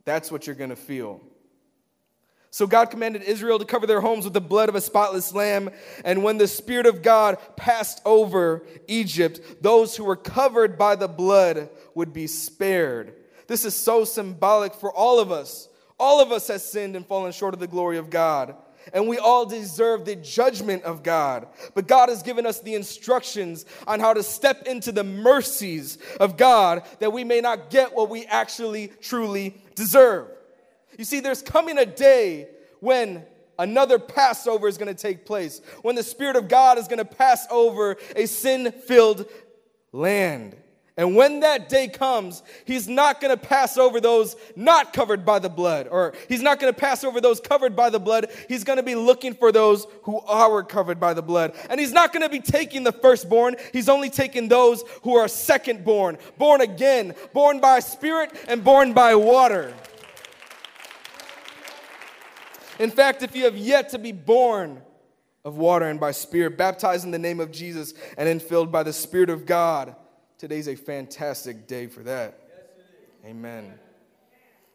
that's 0.03 0.31
what 0.31 0.45
you're 0.45 0.55
going 0.55 0.71
to 0.71 0.75
feel. 0.75 1.21
So 2.51 2.67
God 2.67 2.89
commanded 2.89 3.23
Israel 3.23 3.59
to 3.59 3.65
cover 3.65 3.87
their 3.87 4.01
homes 4.01 4.25
with 4.25 4.33
the 4.33 4.41
blood 4.41 4.69
of 4.69 4.75
a 4.75 4.81
spotless 4.81 5.33
lamb. 5.33 5.69
And 6.03 6.23
when 6.23 6.37
the 6.37 6.47
Spirit 6.47 6.85
of 6.85 7.01
God 7.01 7.37
passed 7.57 8.01
over 8.05 8.65
Egypt, 8.87 9.61
those 9.61 9.95
who 9.95 10.05
were 10.05 10.15
covered 10.15 10.77
by 10.77 10.95
the 10.95 11.07
blood 11.07 11.69
would 11.95 12.13
be 12.13 12.27
spared. 12.27 13.13
This 13.47 13.65
is 13.65 13.75
so 13.75 14.05
symbolic 14.05 14.73
for 14.73 14.91
all 14.91 15.19
of 15.19 15.31
us. 15.31 15.69
All 15.99 16.21
of 16.21 16.31
us 16.31 16.47
has 16.49 16.63
sinned 16.63 16.95
and 16.95 17.05
fallen 17.05 17.31
short 17.31 17.53
of 17.53 17.59
the 17.59 17.67
glory 17.67 17.97
of 17.97 18.09
God 18.09 18.55
and 18.93 19.07
we 19.07 19.17
all 19.17 19.45
deserve 19.45 20.05
the 20.05 20.15
judgment 20.15 20.83
of 20.83 21.03
God. 21.03 21.47
But 21.73 21.87
God 21.87 22.09
has 22.09 22.23
given 22.23 22.45
us 22.45 22.61
the 22.61 22.75
instructions 22.75 23.65
on 23.87 23.99
how 23.99 24.13
to 24.13 24.23
step 24.23 24.63
into 24.67 24.91
the 24.91 25.03
mercies 25.03 25.97
of 26.19 26.37
God 26.37 26.83
that 26.99 27.13
we 27.13 27.23
may 27.23 27.41
not 27.41 27.69
get 27.69 27.95
what 27.95 28.09
we 28.09 28.25
actually 28.25 28.91
truly 29.01 29.55
deserve. 29.75 30.27
You 30.97 31.05
see, 31.05 31.19
there's 31.19 31.41
coming 31.41 31.77
a 31.77 31.85
day 31.85 32.49
when 32.79 33.25
another 33.57 33.99
Passover 33.99 34.67
is 34.67 34.77
going 34.77 34.93
to 34.93 35.01
take 35.01 35.25
place, 35.25 35.61
when 35.81 35.95
the 35.95 36.03
Spirit 36.03 36.35
of 36.35 36.47
God 36.47 36.77
is 36.77 36.87
going 36.87 36.99
to 36.99 37.05
pass 37.05 37.47
over 37.49 37.97
a 38.15 38.25
sin 38.25 38.71
filled 38.71 39.25
land. 39.91 40.55
And 40.97 41.13
when 41.13 41.41
that 41.41 41.67
day 41.67 41.89
comes, 41.89 42.41
he's 42.63 42.87
not 42.87 43.19
going 43.19 43.35
to 43.35 43.41
pass 43.41 43.77
over 43.77 43.99
those 43.99 44.37
not 44.55 44.93
covered 44.93 45.25
by 45.25 45.39
the 45.39 45.49
blood, 45.49 45.89
or 45.91 46.13
he's 46.29 46.41
not 46.41 46.57
going 46.57 46.73
to 46.73 46.79
pass 46.79 47.03
over 47.03 47.19
those 47.19 47.41
covered 47.41 47.75
by 47.75 47.89
the 47.89 47.99
blood. 47.99 48.31
He's 48.47 48.63
going 48.63 48.77
to 48.77 48.83
be 48.83 48.95
looking 48.95 49.33
for 49.33 49.51
those 49.51 49.87
who 50.03 50.21
are 50.21 50.63
covered 50.63 50.97
by 50.97 51.13
the 51.13 51.21
blood. 51.21 51.53
And 51.69 51.81
he's 51.81 51.91
not 51.91 52.13
going 52.13 52.23
to 52.23 52.29
be 52.29 52.39
taking 52.39 52.85
the 52.85 52.93
firstborn, 52.93 53.57
he's 53.73 53.89
only 53.89 54.09
taking 54.09 54.47
those 54.47 54.85
who 55.03 55.17
are 55.17 55.25
secondborn, 55.25 56.17
born 56.37 56.61
again, 56.61 57.13
born 57.33 57.59
by 57.59 57.79
spirit 57.79 58.31
and 58.47 58.63
born 58.63 58.93
by 58.93 59.15
water. 59.15 59.73
In 62.79 62.89
fact, 62.89 63.21
if 63.21 63.35
you 63.35 63.43
have 63.45 63.57
yet 63.57 63.89
to 63.89 63.97
be 63.97 64.13
born 64.13 64.81
of 65.43 65.57
water 65.57 65.87
and 65.87 65.99
by 65.99 66.11
spirit, 66.11 66.57
baptized 66.57 67.03
in 67.03 67.11
the 67.11 67.19
name 67.19 67.41
of 67.41 67.51
Jesus 67.51 67.93
and 68.17 68.27
then 68.27 68.39
filled 68.39 68.71
by 68.71 68.83
the 68.83 68.91
Spirit 68.91 69.29
of 69.29 69.45
God, 69.45 69.95
Today's 70.37 70.67
a 70.67 70.75
fantastic 70.75 71.65
day 71.65 71.87
for 71.87 72.03
that. 72.03 72.39
Amen. 73.25 73.73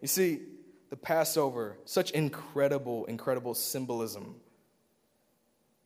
You 0.01 0.09
see, 0.09 0.41
the 0.89 0.97
Passover, 0.97 1.77
such 1.85 2.11
incredible, 2.13 3.05
incredible 3.05 3.55
symbolism. 3.55 4.37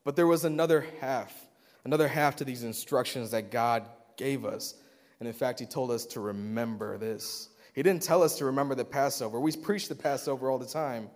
But 0.05 0.17
there 0.17 0.27
was 0.27 0.45
another 0.45 0.87
half, 1.01 1.35
another 1.85 2.07
half 2.07 2.37
to 2.37 2.45
these 2.45 2.63
instructions 2.63 3.33
that 3.33 3.51
God 3.51 3.85
gave 4.17 4.45
us. 4.45 4.75
And 5.19 5.27
in 5.27 5.35
fact, 5.35 5.59
He 5.59 5.67
told 5.67 5.91
us 5.91 6.07
to 6.07 6.21
remember 6.21 6.97
this. 6.97 7.49
He 7.75 7.83
didn't 7.83 8.03
tell 8.03 8.23
us 8.23 8.39
to 8.39 8.45
remember 8.45 8.77
the 8.77 8.85
Passover. 8.85 9.41
We 9.41 9.53
preach 9.53 9.89
the 9.89 9.97
Passover 9.97 10.51
all 10.51 10.59
the 10.59 10.67
time. 10.67 11.11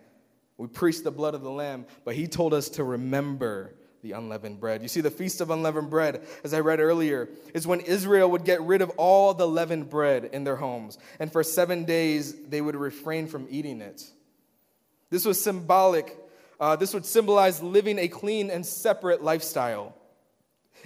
We 0.56 0.66
preach 0.66 1.04
the 1.04 1.12
blood 1.12 1.34
of 1.34 1.42
the 1.42 1.50
Lamb, 1.50 1.86
but 2.04 2.16
He 2.16 2.26
told 2.26 2.52
us 2.52 2.68
to 2.70 2.84
remember 2.84 3.74
the 4.02 4.12
unleavened 4.12 4.60
bread. 4.60 4.82
You 4.82 4.88
see, 4.88 5.00
the 5.00 5.10
Feast 5.10 5.40
of 5.40 5.50
Unleavened 5.50 5.90
Bread, 5.90 6.26
as 6.44 6.54
I 6.54 6.60
read 6.60 6.80
earlier, 6.80 7.28
is 7.54 7.66
when 7.66 7.80
Israel 7.80 8.30
would 8.30 8.44
get 8.44 8.60
rid 8.62 8.82
of 8.82 8.90
all 8.90 9.34
the 9.34 9.46
leavened 9.46 9.90
bread 9.90 10.30
in 10.32 10.44
their 10.44 10.56
homes. 10.56 10.98
And 11.18 11.32
for 11.32 11.42
seven 11.42 11.84
days, 11.84 12.34
they 12.48 12.60
would 12.60 12.76
refrain 12.76 13.26
from 13.26 13.46
eating 13.50 13.80
it. 13.80 14.04
This 15.10 15.24
was 15.24 15.42
symbolic. 15.42 16.16
Uh, 16.60 16.76
this 16.76 16.94
would 16.94 17.06
symbolize 17.06 17.62
living 17.62 17.98
a 17.98 18.08
clean 18.08 18.50
and 18.50 18.64
separate 18.64 19.22
lifestyle. 19.22 19.94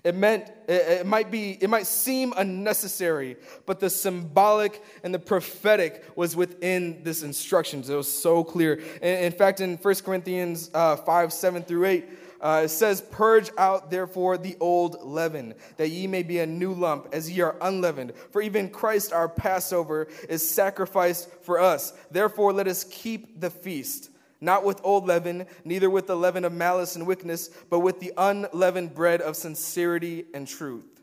It 0.04 0.16
meant 0.16 0.50
it, 0.66 1.06
might 1.06 1.30
be 1.30 1.56
it 1.60 1.70
might 1.70 1.86
seem 1.86 2.32
unnecessary, 2.36 3.36
but 3.66 3.78
the 3.78 3.88
symbolic 3.88 4.82
and 5.04 5.14
the 5.14 5.18
prophetic 5.18 6.04
was 6.16 6.34
within 6.34 7.04
this 7.04 7.22
instructions. 7.22 7.88
It 7.88 7.94
was 7.94 8.10
so 8.10 8.42
clear. 8.42 8.80
In, 9.00 9.24
in 9.24 9.32
fact, 9.32 9.60
in 9.60 9.76
1 9.76 9.94
Corinthians 9.96 10.70
uh, 10.74 10.96
5, 10.96 11.32
7 11.32 11.62
through 11.62 11.84
8, 11.84 12.04
uh, 12.42 12.62
it 12.64 12.68
says, 12.68 13.00
Purge 13.00 13.50
out 13.56 13.90
therefore 13.90 14.36
the 14.36 14.56
old 14.58 15.02
leaven, 15.02 15.54
that 15.76 15.90
ye 15.90 16.08
may 16.08 16.24
be 16.24 16.40
a 16.40 16.46
new 16.46 16.74
lump, 16.74 17.08
as 17.12 17.30
ye 17.30 17.40
are 17.40 17.56
unleavened. 17.60 18.12
For 18.30 18.42
even 18.42 18.68
Christ 18.68 19.12
our 19.12 19.28
Passover 19.28 20.08
is 20.28 20.48
sacrificed 20.48 21.30
for 21.42 21.60
us. 21.60 21.92
Therefore 22.10 22.52
let 22.52 22.66
us 22.66 22.84
keep 22.84 23.40
the 23.40 23.50
feast, 23.50 24.10
not 24.40 24.64
with 24.64 24.80
old 24.82 25.06
leaven, 25.06 25.46
neither 25.64 25.88
with 25.88 26.08
the 26.08 26.16
leaven 26.16 26.44
of 26.44 26.52
malice 26.52 26.96
and 26.96 27.06
wickedness, 27.06 27.48
but 27.70 27.78
with 27.78 28.00
the 28.00 28.12
unleavened 28.16 28.92
bread 28.92 29.20
of 29.20 29.36
sincerity 29.36 30.24
and 30.34 30.48
truth. 30.48 31.00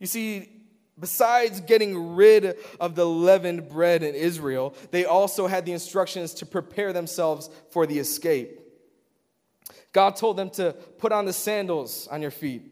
You 0.00 0.06
see, 0.06 0.48
Besides 0.98 1.60
getting 1.60 2.14
rid 2.14 2.56
of 2.78 2.94
the 2.94 3.04
leavened 3.04 3.68
bread 3.68 4.04
in 4.04 4.14
Israel, 4.14 4.76
they 4.92 5.04
also 5.04 5.48
had 5.48 5.66
the 5.66 5.72
instructions 5.72 6.32
to 6.34 6.46
prepare 6.46 6.92
themselves 6.92 7.50
for 7.70 7.84
the 7.84 7.98
escape. 7.98 8.60
God 9.94 10.16
told 10.16 10.36
them 10.36 10.50
to 10.50 10.72
put 10.98 11.12
on 11.12 11.24
the 11.24 11.32
sandals 11.32 12.06
on 12.08 12.20
your 12.20 12.32
feet, 12.32 12.62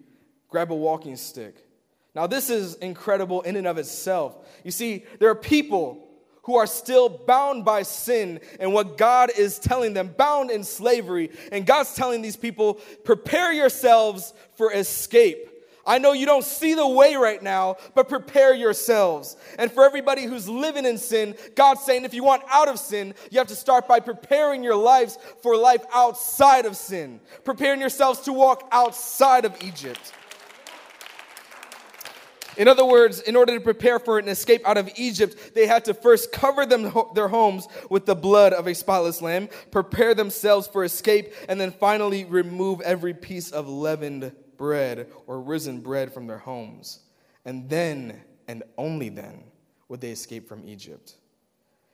grab 0.48 0.70
a 0.70 0.74
walking 0.74 1.16
stick. 1.16 1.64
Now, 2.14 2.26
this 2.26 2.50
is 2.50 2.74
incredible 2.74 3.40
in 3.40 3.56
and 3.56 3.66
of 3.66 3.78
itself. 3.78 4.36
You 4.64 4.70
see, 4.70 5.06
there 5.18 5.30
are 5.30 5.34
people 5.34 6.08
who 6.42 6.56
are 6.56 6.66
still 6.66 7.08
bound 7.08 7.64
by 7.64 7.84
sin 7.84 8.40
and 8.58 8.74
what 8.74 8.98
God 8.98 9.30
is 9.38 9.58
telling 9.60 9.94
them, 9.94 10.12
bound 10.18 10.50
in 10.50 10.64
slavery. 10.64 11.30
And 11.52 11.64
God's 11.64 11.94
telling 11.94 12.20
these 12.20 12.36
people, 12.36 12.74
prepare 13.04 13.52
yourselves 13.52 14.34
for 14.56 14.72
escape. 14.72 15.48
I 15.84 15.98
know 15.98 16.12
you 16.12 16.26
don't 16.26 16.44
see 16.44 16.74
the 16.74 16.86
way 16.86 17.16
right 17.16 17.42
now, 17.42 17.76
but 17.94 18.08
prepare 18.08 18.54
yourselves. 18.54 19.36
And 19.58 19.70
for 19.70 19.84
everybody 19.84 20.24
who's 20.24 20.48
living 20.48 20.86
in 20.86 20.96
sin, 20.96 21.34
God's 21.56 21.82
saying 21.82 22.04
if 22.04 22.14
you 22.14 22.22
want 22.22 22.42
out 22.50 22.68
of 22.68 22.78
sin, 22.78 23.14
you 23.30 23.38
have 23.38 23.48
to 23.48 23.56
start 23.56 23.88
by 23.88 23.98
preparing 24.00 24.62
your 24.62 24.76
lives 24.76 25.18
for 25.42 25.56
life 25.56 25.84
outside 25.92 26.66
of 26.66 26.76
sin, 26.76 27.20
preparing 27.44 27.80
yourselves 27.80 28.20
to 28.20 28.32
walk 28.32 28.68
outside 28.70 29.44
of 29.44 29.60
Egypt. 29.62 30.12
In 32.56 32.68
other 32.68 32.84
words, 32.84 33.20
in 33.20 33.34
order 33.34 33.54
to 33.54 33.60
prepare 33.60 33.98
for 33.98 34.18
an 34.18 34.28
escape 34.28 34.60
out 34.68 34.76
of 34.76 34.90
Egypt, 34.96 35.54
they 35.54 35.66
had 35.66 35.86
to 35.86 35.94
first 35.94 36.32
cover 36.32 36.66
them, 36.66 36.92
their 37.14 37.28
homes 37.28 37.66
with 37.88 38.04
the 38.04 38.14
blood 38.14 38.52
of 38.52 38.66
a 38.66 38.74
spotless 38.74 39.22
lamb, 39.22 39.48
prepare 39.70 40.14
themselves 40.14 40.68
for 40.68 40.84
escape, 40.84 41.32
and 41.48 41.58
then 41.58 41.72
finally 41.72 42.24
remove 42.24 42.82
every 42.82 43.14
piece 43.14 43.50
of 43.50 43.68
leavened 43.68 44.32
bread 44.62 45.08
or 45.26 45.40
risen 45.40 45.80
bread 45.80 46.14
from 46.14 46.28
their 46.28 46.38
homes. 46.38 47.00
And 47.44 47.68
then, 47.68 48.22
and 48.46 48.62
only 48.78 49.08
then, 49.08 49.42
would 49.88 50.00
they 50.00 50.12
escape 50.12 50.48
from 50.48 50.62
Egypt. 50.68 51.16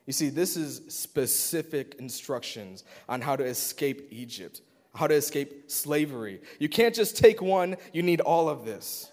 You 0.05 0.13
see, 0.13 0.29
this 0.29 0.55
is 0.55 0.83
specific 0.89 1.95
instructions 1.99 2.85
on 3.09 3.23
how 3.23 3.37
to 3.37 3.45
escape 3.45 4.09
Egypt, 4.11 4.61
how 4.95 5.07
to 5.07 5.15
escape 5.15 5.71
slavery. 5.71 6.43
You 6.59 6.69
can't 6.69 6.95
just 6.95 7.17
take 7.17 7.41
one, 7.41 7.79
you 7.95 8.03
need 8.03 8.21
all 8.21 8.51
of 8.51 8.67
this. 8.67 9.11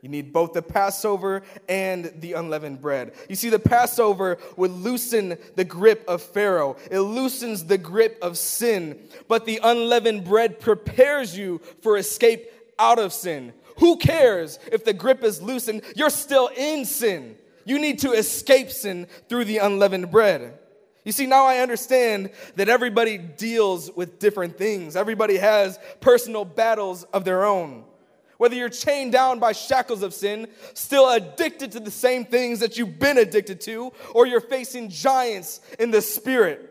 You 0.00 0.08
need 0.08 0.32
both 0.32 0.54
the 0.54 0.62
Passover 0.62 1.42
and 1.68 2.10
the 2.20 2.32
unleavened 2.32 2.80
bread. 2.80 3.12
You 3.28 3.36
see, 3.36 3.50
the 3.50 3.58
Passover 3.58 4.38
would 4.56 4.70
loosen 4.70 5.36
the 5.56 5.64
grip 5.64 6.02
of 6.08 6.22
Pharaoh, 6.22 6.78
it 6.90 7.00
loosens 7.00 7.66
the 7.66 7.76
grip 7.76 8.18
of 8.22 8.38
sin, 8.38 8.98
but 9.28 9.44
the 9.44 9.60
unleavened 9.62 10.24
bread 10.24 10.58
prepares 10.58 11.36
you 11.36 11.60
for 11.82 11.98
escape 11.98 12.50
out 12.80 12.98
of 12.98 13.12
sin. 13.12 13.52
Who 13.78 13.96
cares 13.96 14.58
if 14.72 14.84
the 14.84 14.92
grip 14.92 15.22
is 15.22 15.40
loosened? 15.40 15.82
You're 15.94 16.10
still 16.10 16.50
in 16.56 16.84
sin. 16.84 17.36
You 17.64 17.78
need 17.78 18.00
to 18.00 18.12
escape 18.12 18.70
sin 18.70 19.06
through 19.28 19.44
the 19.44 19.58
unleavened 19.58 20.10
bread. 20.10 20.58
You 21.04 21.12
see, 21.12 21.26
now 21.26 21.46
I 21.46 21.58
understand 21.58 22.30
that 22.56 22.68
everybody 22.68 23.16
deals 23.16 23.90
with 23.94 24.18
different 24.18 24.58
things. 24.58 24.96
Everybody 24.96 25.36
has 25.36 25.78
personal 26.00 26.44
battles 26.44 27.04
of 27.04 27.24
their 27.24 27.44
own. 27.44 27.84
Whether 28.36 28.56
you're 28.56 28.70
chained 28.70 29.12
down 29.12 29.38
by 29.38 29.52
shackles 29.52 30.02
of 30.02 30.14
sin, 30.14 30.48
still 30.74 31.10
addicted 31.10 31.72
to 31.72 31.80
the 31.80 31.90
same 31.90 32.24
things 32.24 32.60
that 32.60 32.78
you've 32.78 32.98
been 32.98 33.18
addicted 33.18 33.60
to, 33.62 33.92
or 34.14 34.26
you're 34.26 34.40
facing 34.40 34.88
giants 34.88 35.60
in 35.78 35.90
the 35.90 36.00
spirit. 36.00 36.66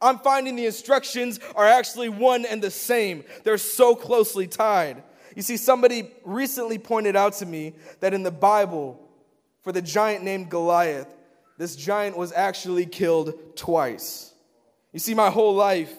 I'm 0.00 0.18
finding 0.18 0.54
the 0.54 0.66
instructions 0.66 1.40
are 1.54 1.66
actually 1.66 2.10
one 2.10 2.44
and 2.44 2.62
the 2.62 2.70
same. 2.70 3.24
They're 3.42 3.56
so 3.56 3.94
closely 3.94 4.46
tied. 4.46 5.02
You 5.34 5.42
see, 5.42 5.56
somebody 5.56 6.10
recently 6.24 6.78
pointed 6.78 7.16
out 7.16 7.34
to 7.34 7.46
me 7.46 7.74
that 8.00 8.14
in 8.14 8.22
the 8.22 8.30
Bible, 8.30 9.00
for 9.62 9.72
the 9.72 9.82
giant 9.82 10.24
named 10.24 10.50
Goliath, 10.50 11.14
this 11.58 11.76
giant 11.76 12.16
was 12.16 12.32
actually 12.32 12.86
killed 12.86 13.56
twice. 13.56 14.32
You 14.92 14.98
see, 14.98 15.14
my 15.14 15.30
whole 15.30 15.54
life, 15.54 15.92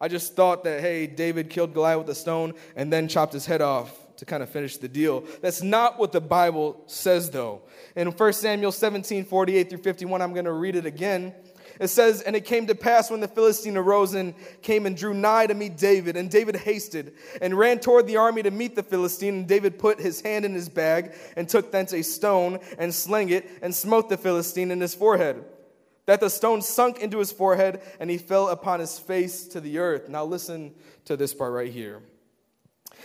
I 0.00 0.08
just 0.08 0.36
thought 0.36 0.64
that, 0.64 0.80
hey, 0.80 1.06
David 1.06 1.50
killed 1.50 1.74
Goliath 1.74 1.98
with 1.98 2.10
a 2.10 2.14
stone 2.14 2.54
and 2.76 2.92
then 2.92 3.08
chopped 3.08 3.32
his 3.32 3.46
head 3.46 3.60
off 3.60 3.94
to 4.16 4.24
kind 4.24 4.42
of 4.42 4.48
finish 4.48 4.76
the 4.76 4.88
deal. 4.88 5.24
That's 5.40 5.62
not 5.62 5.98
what 5.98 6.12
the 6.12 6.20
Bible 6.20 6.82
says, 6.86 7.30
though. 7.30 7.62
In 7.94 8.08
1 8.08 8.32
Samuel 8.32 8.72
17 8.72 9.24
48 9.24 9.70
through 9.70 9.78
51, 9.78 10.22
I'm 10.22 10.32
going 10.32 10.44
to 10.44 10.52
read 10.52 10.76
it 10.76 10.86
again. 10.86 11.34
It 11.80 11.88
says, 11.88 12.22
And 12.22 12.34
it 12.34 12.44
came 12.44 12.66
to 12.66 12.74
pass 12.74 13.10
when 13.10 13.20
the 13.20 13.28
Philistine 13.28 13.76
arose 13.76 14.14
and 14.14 14.34
came 14.62 14.86
and 14.86 14.96
drew 14.96 15.14
nigh 15.14 15.46
to 15.46 15.54
meet 15.54 15.76
David, 15.76 16.16
and 16.16 16.30
David 16.30 16.56
hasted 16.56 17.14
and 17.40 17.56
ran 17.56 17.78
toward 17.78 18.06
the 18.06 18.16
army 18.16 18.42
to 18.42 18.50
meet 18.50 18.74
the 18.74 18.82
Philistine. 18.82 19.34
And 19.34 19.48
David 19.48 19.78
put 19.78 20.00
his 20.00 20.20
hand 20.20 20.44
in 20.44 20.54
his 20.54 20.68
bag 20.68 21.12
and 21.36 21.48
took 21.48 21.70
thence 21.70 21.92
a 21.92 22.02
stone 22.02 22.58
and 22.78 22.94
slang 22.94 23.30
it 23.30 23.48
and 23.62 23.74
smote 23.74 24.08
the 24.08 24.16
Philistine 24.16 24.70
in 24.70 24.80
his 24.80 24.94
forehead. 24.94 25.44
That 26.06 26.20
the 26.20 26.30
stone 26.30 26.62
sunk 26.62 27.00
into 27.00 27.18
his 27.18 27.30
forehead 27.30 27.82
and 28.00 28.10
he 28.10 28.18
fell 28.18 28.48
upon 28.48 28.80
his 28.80 28.98
face 28.98 29.44
to 29.48 29.60
the 29.60 29.78
earth. 29.78 30.08
Now 30.08 30.24
listen 30.24 30.74
to 31.04 31.16
this 31.16 31.34
part 31.34 31.52
right 31.52 31.70
here. 31.70 32.02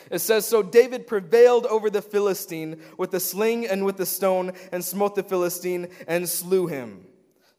It 0.10 0.20
says, 0.20 0.48
So 0.48 0.64
David 0.64 1.06
prevailed 1.06 1.66
over 1.66 1.90
the 1.90 2.02
Philistine 2.02 2.82
with 2.98 3.12
the 3.12 3.20
sling 3.20 3.68
and 3.68 3.86
with 3.86 3.98
the 3.98 4.06
stone, 4.06 4.54
and 4.72 4.84
smote 4.84 5.16
the 5.16 5.24
Philistine 5.24 5.90
and 6.08 6.28
slew 6.28 6.68
him 6.68 7.06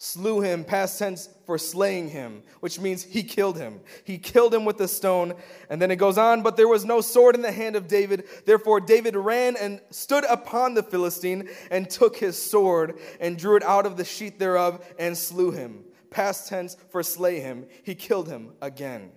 slew 0.04 0.42
him, 0.42 0.64
past 0.64 0.99
tense 0.99 1.30
for 1.46 1.56
slaying 1.56 2.11
him, 2.11 2.42
which 2.61 2.78
means 2.78 3.02
he 3.02 3.23
killed 3.23 3.56
him. 3.56 3.80
He 4.04 4.18
killed 4.18 4.52
him 4.52 4.66
with 4.66 4.78
a 4.82 4.87
stone. 4.87 5.32
And 5.70 5.80
then 5.80 5.90
it 5.90 5.96
goes 5.96 6.18
on, 6.18 6.42
but 6.42 6.58
there 6.58 6.68
was 6.68 6.84
no 6.84 7.00
sword 7.00 7.34
in 7.34 7.40
the 7.40 7.50
hand 7.50 7.75
of 7.75 7.88
David. 7.88 8.25
Therefore, 8.44 8.80
David 8.80 9.16
ran 9.16 9.56
and 9.56 9.80
stood 9.90 10.25
upon 10.28 10.75
the 10.75 10.82
Philistine 10.82 11.49
and 11.70 11.88
took 11.88 12.18
his 12.18 12.40
sword 12.40 12.99
and 13.18 13.38
drew 13.38 13.56
it 13.56 13.62
out 13.62 13.87
of 13.87 13.96
the 13.96 14.04
sheath 14.04 14.38
thereof 14.38 14.84
and 14.99 15.16
slew 15.16 15.52
him. 15.52 15.84
Past 16.11 16.50
tense 16.50 16.76
for 16.90 17.02
slay 17.02 17.40
him. 17.40 17.66
He 17.82 17.94
killed 17.94 18.28
him 18.28 18.52
again 18.61 19.11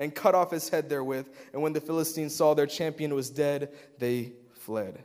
and 0.00 0.12
cut 0.12 0.34
off 0.34 0.50
his 0.50 0.68
head 0.68 0.88
therewith. 0.88 1.28
And 1.52 1.62
when 1.62 1.72
the 1.72 1.80
Philistines 1.80 2.34
saw 2.34 2.54
their 2.54 2.66
champion 2.66 3.14
was 3.14 3.30
dead, 3.30 3.72
they 3.98 4.32
fled. 4.52 5.04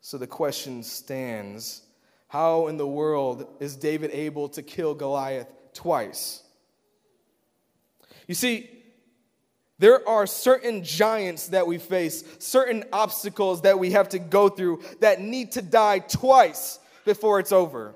So 0.00 0.16
the 0.16 0.28
question 0.28 0.84
stands 0.84 1.82
how 2.32 2.68
in 2.68 2.78
the 2.78 2.86
world 2.86 3.46
is 3.60 3.76
David 3.76 4.10
able 4.14 4.48
to 4.48 4.62
kill 4.62 4.94
Goliath 4.94 5.48
twice? 5.74 6.42
You 8.26 8.34
see, 8.34 8.70
there 9.78 10.08
are 10.08 10.26
certain 10.26 10.82
giants 10.82 11.48
that 11.48 11.66
we 11.66 11.76
face, 11.76 12.24
certain 12.38 12.84
obstacles 12.90 13.60
that 13.62 13.78
we 13.78 13.90
have 13.90 14.08
to 14.08 14.18
go 14.18 14.48
through 14.48 14.80
that 15.00 15.20
need 15.20 15.52
to 15.52 15.60
die 15.60 15.98
twice 15.98 16.78
before 17.04 17.38
it's 17.38 17.52
over. 17.52 17.94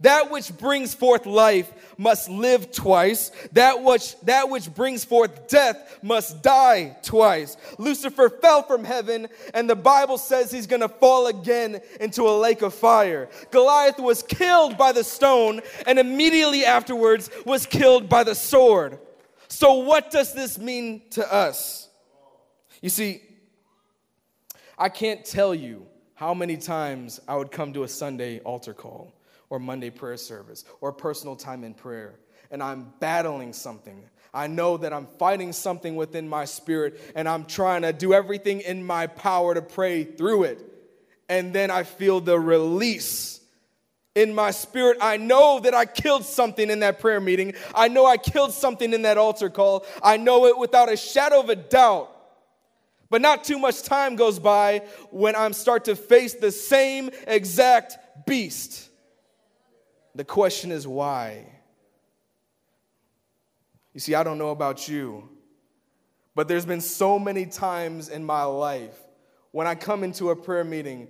That 0.00 0.30
which 0.30 0.56
brings 0.56 0.94
forth 0.94 1.26
life 1.26 1.70
must 1.98 2.30
live 2.30 2.72
twice. 2.72 3.30
That 3.52 3.82
which, 3.82 4.18
that 4.20 4.48
which 4.48 4.72
brings 4.74 5.04
forth 5.04 5.48
death 5.48 5.98
must 6.02 6.42
die 6.42 6.96
twice. 7.02 7.58
Lucifer 7.78 8.30
fell 8.30 8.62
from 8.62 8.84
heaven, 8.84 9.28
and 9.52 9.68
the 9.68 9.76
Bible 9.76 10.16
says 10.16 10.50
he's 10.50 10.66
going 10.66 10.80
to 10.80 10.88
fall 10.88 11.26
again 11.26 11.80
into 12.00 12.22
a 12.22 12.34
lake 12.38 12.62
of 12.62 12.72
fire. 12.72 13.28
Goliath 13.50 13.98
was 13.98 14.22
killed 14.22 14.78
by 14.78 14.92
the 14.92 15.04
stone, 15.04 15.60
and 15.86 15.98
immediately 15.98 16.64
afterwards 16.64 17.28
was 17.44 17.66
killed 17.66 18.08
by 18.08 18.24
the 18.24 18.34
sword. 18.34 18.98
So, 19.48 19.74
what 19.74 20.10
does 20.10 20.32
this 20.32 20.58
mean 20.58 21.02
to 21.10 21.30
us? 21.30 21.88
You 22.80 22.88
see, 22.88 23.20
I 24.78 24.88
can't 24.88 25.26
tell 25.26 25.54
you 25.54 25.86
how 26.14 26.32
many 26.32 26.56
times 26.56 27.20
I 27.28 27.36
would 27.36 27.50
come 27.50 27.74
to 27.74 27.82
a 27.82 27.88
Sunday 27.88 28.38
altar 28.40 28.72
call 28.72 29.12
or 29.50 29.58
Monday 29.58 29.90
prayer 29.90 30.16
service 30.16 30.64
or 30.80 30.92
personal 30.92 31.36
time 31.36 31.64
in 31.64 31.74
prayer, 31.74 32.14
and 32.50 32.62
I'm 32.62 32.92
battling 33.00 33.52
something. 33.52 34.02
I 34.32 34.46
know 34.46 34.76
that 34.76 34.92
I'm 34.92 35.06
fighting 35.06 35.52
something 35.52 35.96
within 35.96 36.28
my 36.28 36.44
spirit, 36.44 37.00
and 37.14 37.28
I'm 37.28 37.44
trying 37.44 37.82
to 37.82 37.92
do 37.92 38.14
everything 38.14 38.60
in 38.60 38.84
my 38.84 39.08
power 39.08 39.54
to 39.54 39.62
pray 39.62 40.04
through 40.04 40.44
it. 40.44 40.64
And 41.28 41.52
then 41.52 41.70
I 41.70 41.82
feel 41.82 42.20
the 42.20 42.38
release 42.38 43.40
in 44.14 44.34
my 44.34 44.50
spirit. 44.50 44.98
I 45.00 45.16
know 45.16 45.60
that 45.60 45.74
I 45.74 45.84
killed 45.84 46.24
something 46.24 46.70
in 46.70 46.80
that 46.80 47.00
prayer 47.00 47.20
meeting. 47.20 47.54
I 47.74 47.88
know 47.88 48.06
I 48.06 48.16
killed 48.16 48.52
something 48.52 48.92
in 48.92 49.02
that 49.02 49.18
altar 49.18 49.50
call. 49.50 49.84
I 50.02 50.16
know 50.16 50.46
it 50.46 50.58
without 50.58 50.92
a 50.92 50.96
shadow 50.96 51.40
of 51.40 51.48
a 51.48 51.56
doubt. 51.56 52.16
But 53.08 53.20
not 53.20 53.42
too 53.42 53.58
much 53.58 53.82
time 53.82 54.14
goes 54.14 54.38
by 54.38 54.82
when 55.10 55.34
I 55.34 55.50
start 55.50 55.86
to 55.86 55.96
face 55.96 56.34
the 56.34 56.52
same 56.52 57.10
exact 57.26 58.26
beast. 58.26 58.89
The 60.14 60.24
question 60.24 60.72
is 60.72 60.86
why? 60.86 61.46
You 63.92 64.00
see, 64.00 64.14
I 64.14 64.22
don't 64.22 64.38
know 64.38 64.50
about 64.50 64.88
you, 64.88 65.28
but 66.34 66.48
there's 66.48 66.66
been 66.66 66.80
so 66.80 67.18
many 67.18 67.46
times 67.46 68.08
in 68.08 68.24
my 68.24 68.44
life 68.44 68.98
when 69.52 69.66
I 69.66 69.74
come 69.74 70.04
into 70.04 70.30
a 70.30 70.36
prayer 70.36 70.64
meeting 70.64 71.08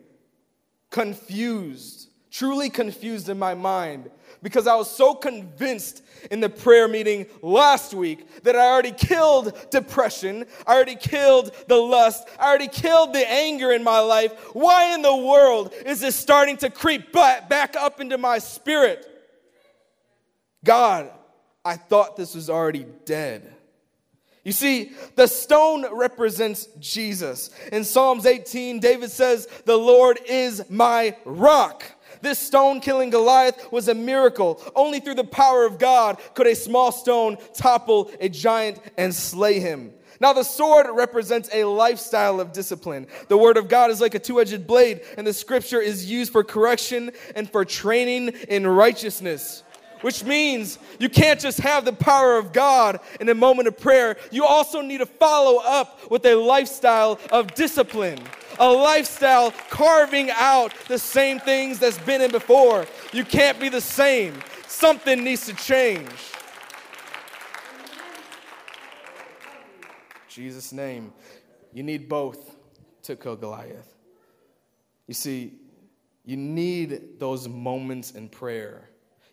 confused, 0.90 2.10
truly 2.31 2.71
confused 2.71 3.29
in 3.29 3.38
my 3.38 3.55
mind 3.55 4.11
because 4.43 4.66
I 4.66 4.75
was 4.75 4.90
so 4.90 5.14
convinced 5.14 6.03
in 6.31 6.40
the 6.40 6.49
prayer 6.49 6.88
meeting 6.88 7.27
last 7.43 7.93
week 7.93 8.43
that 8.43 8.57
I 8.57 8.66
already 8.66 8.93
killed 8.93 9.53
depression, 9.71 10.47
I 10.66 10.75
already 10.75 10.97
killed 10.97 11.53
the 11.69 11.77
lust, 11.77 12.29
I 12.38 12.49
already 12.49 12.69
killed 12.69 13.12
the 13.12 13.29
anger 13.29 13.73
in 13.73 13.85
my 13.85 13.99
life. 14.01 14.33
Why 14.55 14.95
in 14.95 15.03
the 15.03 15.16
world 15.16 15.73
is 15.85 16.01
this 16.01 16.16
starting 16.16 16.57
to 16.59 16.71
creep 16.71 17.12
back 17.12 17.77
up 17.77 18.01
into 18.01 18.19
my 18.19 18.38
spirit? 18.38 19.07
God, 20.64 21.11
I 21.64 21.77
thought 21.77 22.16
this 22.16 22.35
was 22.35 22.49
already 22.49 22.87
dead. 23.05 23.55
You 24.45 24.53
see, 24.53 24.93
the 25.16 25.27
stone 25.27 25.87
represents 25.95 26.66
Jesus. 26.79 27.51
In 27.73 27.85
Psalms 27.85 28.25
18, 28.25 28.81
David 28.81 29.11
says, 29.11 29.47
The 29.66 29.77
Lord 29.77 30.19
is 30.27 30.64
my 30.71 31.14
rock. 31.27 31.85
This 32.22 32.38
stone 32.38 32.80
killing 32.80 33.11
Goliath 33.11 33.70
was 33.72 33.88
a 33.88 33.94
miracle. 33.94 34.61
Only 34.74 35.00
through 35.00 35.14
the 35.14 35.24
power 35.24 35.64
of 35.64 35.78
God 35.78 36.18
could 36.35 36.46
a 36.46 36.54
small 36.54 36.92
stone 36.92 37.37
topple 37.54 38.11
a 38.20 38.28
giant 38.28 38.80
and 38.96 39.14
slay 39.14 39.61
him. 39.61 39.92
Now, 40.20 40.35
the 40.35 40.42
sword 40.42 40.87
represents 40.92 41.48
a 41.50 41.64
lifestyle 41.64 42.40
of 42.40 42.52
discipline. 42.52 43.06
The 43.28 43.38
word 43.38 43.56
of 43.56 43.68
God 43.68 43.90
is 43.90 44.02
like 44.02 44.14
a 44.14 44.18
two 44.18 44.38
edged 44.38 44.66
blade, 44.66 45.00
and 45.16 45.26
the 45.26 45.33
scripture 45.33 45.80
is 45.80 46.11
used 46.11 46.30
for 46.30 46.44
correction 46.44 47.12
and 47.35 47.50
for 47.50 47.64
training 47.64 48.28
in 48.48 48.66
righteousness 48.66 49.62
which 50.02 50.24
means 50.24 50.78
you 50.98 51.09
can't 51.09 51.40
just 51.40 51.59
have 51.61 51.85
the 51.85 51.92
power 51.92 52.38
of 52.38 52.52
God 52.52 53.00
in 53.20 53.28
a 53.28 53.35
moment 53.35 53.68
of 53.68 53.78
prayer. 53.78 54.16
You 54.30 54.44
also 54.44 54.80
need 54.80 54.98
to 54.98 55.06
follow 55.06 55.61
up 55.62 56.11
with 56.11 56.24
a 56.24 56.35
lifestyle 56.35 57.18
of 57.30 57.54
discipline 57.54 58.18
a 58.61 58.70
lifestyle 58.70 59.53
carving 59.70 60.31
out 60.31 60.73
the 60.87 60.99
same 60.99 61.40
things 61.40 61.79
that's 61.79 61.99
been 61.99 62.20
in 62.20 62.31
before. 62.31 62.87
You 63.12 63.25
can't 63.25 63.59
be 63.59 63.70
the 63.70 63.81
same. 63.81 64.35
Something 64.68 65.25
needs 65.25 65.46
to 65.46 65.55
change. 65.55 66.11
Jesus' 70.29 70.73
name. 70.73 71.12
You 71.73 71.83
need 71.83 72.09
both 72.09 72.57
to 73.05 73.16
kill 73.16 73.37
Goliath. 73.37 73.96
You 75.07 75.14
see, 75.14 75.55
you 76.25 76.37
need 76.37 77.18
those 77.18 77.49
moments 77.49 78.12
in 78.12 78.29
prayer 78.29 78.89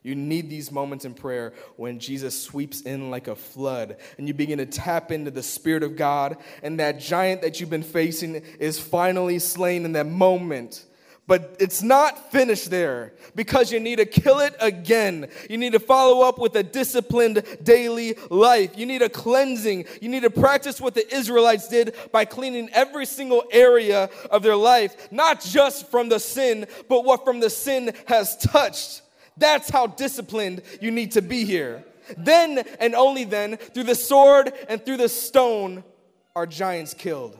you 0.08 0.15
need 0.15 0.50
these 0.50 0.72
moments 0.72 1.04
in 1.04 1.13
prayer 1.13 1.54
when 1.76 2.00
Jesus 2.00 2.41
sweeps 2.41 2.82
in 2.82 3.12
like 3.12 3.28
a 3.28 3.36
flood 3.36 3.98
and 4.17 4.28
you 4.28 4.34
begin 4.34 4.58
to 4.60 4.65
tap 4.65 5.12
into 5.12 5.30
the 5.30 5.43
Spirit 5.43 5.84
of 5.84 5.98
God, 5.98 6.38
and 6.63 6.80
that 6.80 7.00
giant 7.00 7.41
that 7.41 7.60
you've 7.60 7.70
been 7.70 7.84
facing 7.84 8.36
is 8.60 8.80
finally 8.80 9.38
slain 9.39 9.84
in 9.84 9.91
that 9.91 10.08
moment. 10.08 10.86
But 11.28 11.58
it's 11.60 11.84
not 11.84 12.32
finished 12.32 12.70
there 12.70 13.13
because 13.36 13.70
you 13.70 13.82
need 13.82 13.98
to 13.98 14.06
kill 14.06 14.39
it 14.39 14.56
again. 14.62 15.28
You 15.50 15.58
need 15.58 15.74
to 15.74 15.80
follow 15.80 16.26
up 16.26 16.39
with 16.39 16.56
a 16.56 16.63
disciplined 16.63 17.43
daily 17.62 18.15
life. 18.30 18.78
You 18.78 18.86
need 18.86 19.02
a 19.02 19.10
cleansing. 19.10 19.88
You 20.02 20.08
need 20.08 20.24
to 20.24 20.30
practice 20.30 20.80
what 20.80 20.96
the 20.96 21.13
Israelites 21.13 21.67
did 21.67 21.96
by 22.13 22.24
cleaning 22.24 22.70
every 22.72 23.06
single 23.06 23.43
area 23.52 24.10
of 24.32 24.41
their 24.41 24.56
life, 24.56 25.12
not 25.12 25.41
just 25.41 25.91
from 25.91 26.08
the 26.08 26.20
sin, 26.20 26.65
but 26.88 27.04
what 27.04 27.26
from 27.26 27.41
the 27.41 27.50
sin 27.50 27.93
has 28.06 28.38
touched. 28.38 29.02
That's 29.38 29.69
how 29.69 29.88
disciplined 29.88 30.62
you 30.82 30.91
need 30.91 31.12
to 31.13 31.21
be 31.21 31.45
here. 31.45 31.84
Then 32.17 32.60
and 32.80 32.95
only 32.95 33.23
then, 33.23 33.58
through 33.58 33.84
the 33.84 33.95
sword 33.95 34.54
and 34.69 34.84
through 34.84 34.97
the 34.97 35.10
stone, 35.10 35.84
are 36.36 36.45
giants 36.45 36.93
killed. 36.93 37.38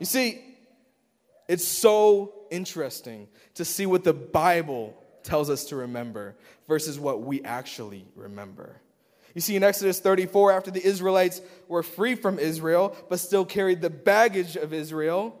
You 0.00 0.06
see, 0.06 0.42
it's 1.48 1.66
so 1.66 2.32
interesting 2.50 3.28
to 3.54 3.64
see 3.64 3.86
what 3.86 4.04
the 4.04 4.12
Bible 4.12 4.96
tells 5.22 5.48
us 5.48 5.66
to 5.66 5.76
remember 5.76 6.34
versus 6.66 6.98
what 6.98 7.22
we 7.22 7.42
actually 7.44 8.06
remember. 8.16 8.80
You 9.34 9.40
see, 9.40 9.56
in 9.56 9.62
Exodus 9.62 10.00
34, 10.00 10.52
after 10.52 10.70
the 10.70 10.84
Israelites 10.84 11.40
were 11.68 11.82
free 11.82 12.14
from 12.14 12.38
Israel, 12.38 12.96
but 13.08 13.20
still 13.20 13.44
carried 13.44 13.80
the 13.80 13.90
baggage 13.90 14.56
of 14.56 14.72
Israel, 14.72 15.38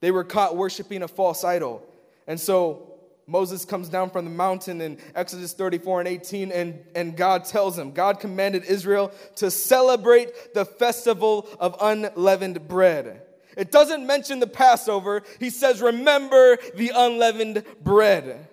they 0.00 0.10
were 0.10 0.24
caught 0.24 0.56
worshiping 0.56 1.02
a 1.02 1.08
false 1.08 1.42
idol. 1.42 1.82
And 2.26 2.38
so 2.38 2.89
Moses 3.30 3.64
comes 3.64 3.88
down 3.88 4.10
from 4.10 4.24
the 4.24 4.30
mountain 4.30 4.80
in 4.80 4.98
Exodus 5.14 5.52
34 5.52 6.00
and 6.00 6.08
18, 6.08 6.50
and, 6.50 6.84
and 6.96 7.16
God 7.16 7.44
tells 7.44 7.78
him, 7.78 7.92
God 7.92 8.18
commanded 8.18 8.64
Israel 8.64 9.12
to 9.36 9.52
celebrate 9.52 10.52
the 10.52 10.64
festival 10.64 11.48
of 11.60 11.76
unleavened 11.80 12.66
bread. 12.66 13.22
It 13.56 13.70
doesn't 13.70 14.04
mention 14.04 14.40
the 14.40 14.48
Passover. 14.48 15.22
He 15.38 15.48
says, 15.50 15.80
Remember 15.80 16.58
the 16.74 16.90
unleavened 16.92 17.62
bread. 17.84 18.48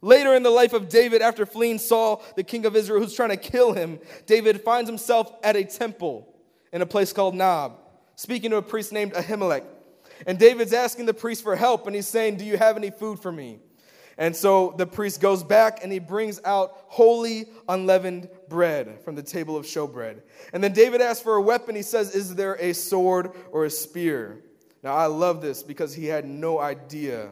Later 0.00 0.34
in 0.34 0.42
the 0.42 0.50
life 0.50 0.72
of 0.72 0.88
David, 0.88 1.22
after 1.22 1.46
fleeing 1.46 1.78
Saul, 1.78 2.20
the 2.34 2.42
king 2.42 2.66
of 2.66 2.74
Israel, 2.74 3.00
who's 3.00 3.14
trying 3.14 3.30
to 3.30 3.36
kill 3.36 3.74
him, 3.74 4.00
David 4.26 4.62
finds 4.62 4.90
himself 4.90 5.32
at 5.44 5.54
a 5.54 5.62
temple 5.62 6.34
in 6.72 6.82
a 6.82 6.86
place 6.86 7.12
called 7.12 7.36
Nob, 7.36 7.78
speaking 8.16 8.50
to 8.50 8.56
a 8.56 8.62
priest 8.62 8.92
named 8.92 9.12
Ahimelech. 9.12 9.62
And 10.26 10.36
David's 10.36 10.72
asking 10.72 11.06
the 11.06 11.14
priest 11.14 11.44
for 11.44 11.54
help, 11.54 11.86
and 11.86 11.94
he's 11.94 12.08
saying, 12.08 12.38
Do 12.38 12.44
you 12.44 12.56
have 12.56 12.76
any 12.76 12.90
food 12.90 13.20
for 13.20 13.30
me? 13.30 13.60
And 14.18 14.34
so 14.34 14.74
the 14.76 14.86
priest 14.86 15.20
goes 15.20 15.44
back 15.44 15.80
and 15.82 15.92
he 15.92 15.98
brings 15.98 16.40
out 16.44 16.84
holy 16.88 17.46
unleavened 17.68 18.28
bread 18.48 19.00
from 19.02 19.14
the 19.14 19.22
table 19.22 19.56
of 19.56 19.66
showbread. 19.66 20.22
And 20.52 20.64
then 20.64 20.72
David 20.72 21.02
asks 21.02 21.22
for 21.22 21.36
a 21.36 21.42
weapon. 21.42 21.74
He 21.74 21.82
says, 21.82 22.14
Is 22.14 22.34
there 22.34 22.56
a 22.58 22.72
sword 22.72 23.32
or 23.52 23.66
a 23.66 23.70
spear? 23.70 24.42
Now 24.82 24.94
I 24.94 25.06
love 25.06 25.42
this 25.42 25.62
because 25.62 25.94
he 25.94 26.06
had 26.06 26.24
no 26.24 26.58
idea 26.58 27.30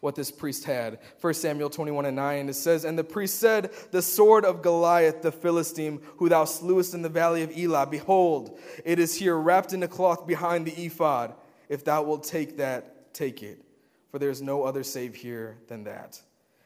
what 0.00 0.14
this 0.14 0.30
priest 0.30 0.64
had. 0.64 1.00
1 1.20 1.34
Samuel 1.34 1.68
21 1.68 2.06
and 2.06 2.16
9, 2.16 2.48
it 2.48 2.54
says, 2.54 2.84
And 2.84 2.98
the 2.98 3.04
priest 3.04 3.38
said, 3.38 3.70
The 3.90 4.02
sword 4.02 4.46
of 4.46 4.62
Goliath 4.62 5.20
the 5.20 5.32
Philistine, 5.32 6.00
who 6.16 6.30
thou 6.30 6.46
slewest 6.46 6.94
in 6.94 7.02
the 7.02 7.08
valley 7.10 7.42
of 7.42 7.56
Elah, 7.56 7.86
behold, 7.86 8.58
it 8.86 8.98
is 8.98 9.14
here 9.14 9.36
wrapped 9.36 9.74
in 9.74 9.82
a 9.82 9.88
cloth 9.88 10.26
behind 10.26 10.66
the 10.66 10.86
ephod. 10.86 11.34
If 11.68 11.84
thou 11.84 12.02
wilt 12.04 12.24
take 12.24 12.56
that, 12.56 13.12
take 13.12 13.42
it 13.42 13.62
for 14.10 14.18
there 14.18 14.30
is 14.30 14.42
no 14.42 14.62
other 14.62 14.82
save 14.82 15.14
here 15.14 15.58
than 15.68 15.84
that. 15.84 16.20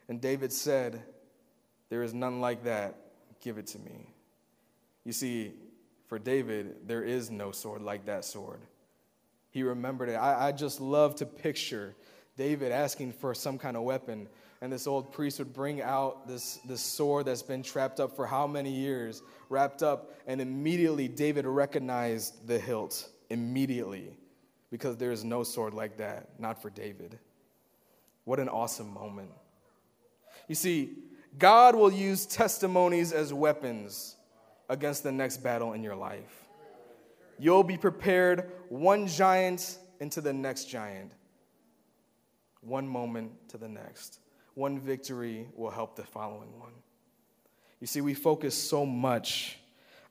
And 0.09 0.21
David 0.21 0.53
said, 0.53 1.03
There 1.89 2.03
is 2.03 2.15
none 2.15 2.41
like 2.41 2.65
that. 2.65 2.97
Give 3.41 3.59
it 3.59 3.67
to 3.69 3.79
me. 3.79 4.09
You 5.05 5.13
see, 5.13 5.53
for 6.07 6.19
David, 6.19 6.87
there 6.87 7.03
is 7.03 7.31
no 7.31 7.51
sword 7.51 7.83
like 7.83 8.07
that 8.07 8.25
sword. 8.25 8.61
He 9.51 9.63
remembered 9.63 10.09
it. 10.09 10.15
I, 10.15 10.49
I 10.49 10.53
just 10.53 10.81
love 10.81 11.17
to 11.17 11.27
picture 11.27 11.95
David 12.37 12.73
asking 12.73 13.13
for 13.13 13.35
some 13.35 13.59
kind 13.59 13.77
of 13.77 13.83
weapon, 13.83 14.29
and 14.61 14.73
this 14.73 14.87
old 14.87 15.13
priest 15.13 15.39
would 15.39 15.53
bring 15.53 15.83
out 15.83 16.27
this, 16.27 16.59
this 16.65 16.81
sword 16.81 17.27
that's 17.27 17.43
been 17.43 17.63
trapped 17.63 18.01
up 18.01 18.15
for 18.15 18.27
how 18.27 18.47
many 18.47 18.71
years, 18.71 19.23
wrapped 19.49 19.83
up, 19.83 20.15
and 20.27 20.41
immediately 20.41 21.09
David 21.09 21.47
recognized 21.47 22.47
the 22.47 22.59
hilt. 22.59 23.09
Immediately. 23.29 24.17
Because 24.71 24.97
there 24.97 25.13
is 25.13 25.25
no 25.25 25.43
sword 25.43 25.75
like 25.75 25.99
that, 25.99 26.29
not 26.39 26.63
for 26.63 26.71
David. 26.71 27.19
What 28.25 28.39
an 28.39 28.49
awesome 28.49 28.93
moment. 28.93 29.31
You 30.49 30.55
see, 30.55 30.91
God 31.39 31.75
will 31.75 31.93
use 31.93 32.27
testimonies 32.27 33.13
as 33.13 33.33
weapons 33.33 34.17
against 34.69 35.03
the 35.03 35.13
next 35.13 35.39
battle 35.39 35.73
in 35.73 35.83
your 35.83 35.97
life. 35.97 36.49
You'll 37.39 37.65
be 37.65 37.77
prepared 37.77 38.53
one 38.69 39.07
giant 39.07 39.79
into 40.01 40.21
the 40.21 40.33
next 40.33 40.67
giant, 40.67 41.13
one 42.61 42.87
moment 42.87 43.49
to 43.49 43.59
the 43.59 43.69
next. 43.69 44.21
One 44.55 44.79
victory 44.79 45.49
will 45.57 45.71
help 45.71 45.97
the 45.97 46.05
following 46.05 46.59
one. 46.61 46.73
You 47.81 47.87
see, 47.87 48.01
we 48.01 48.15
focus 48.15 48.55
so 48.55 48.85
much 48.85 49.59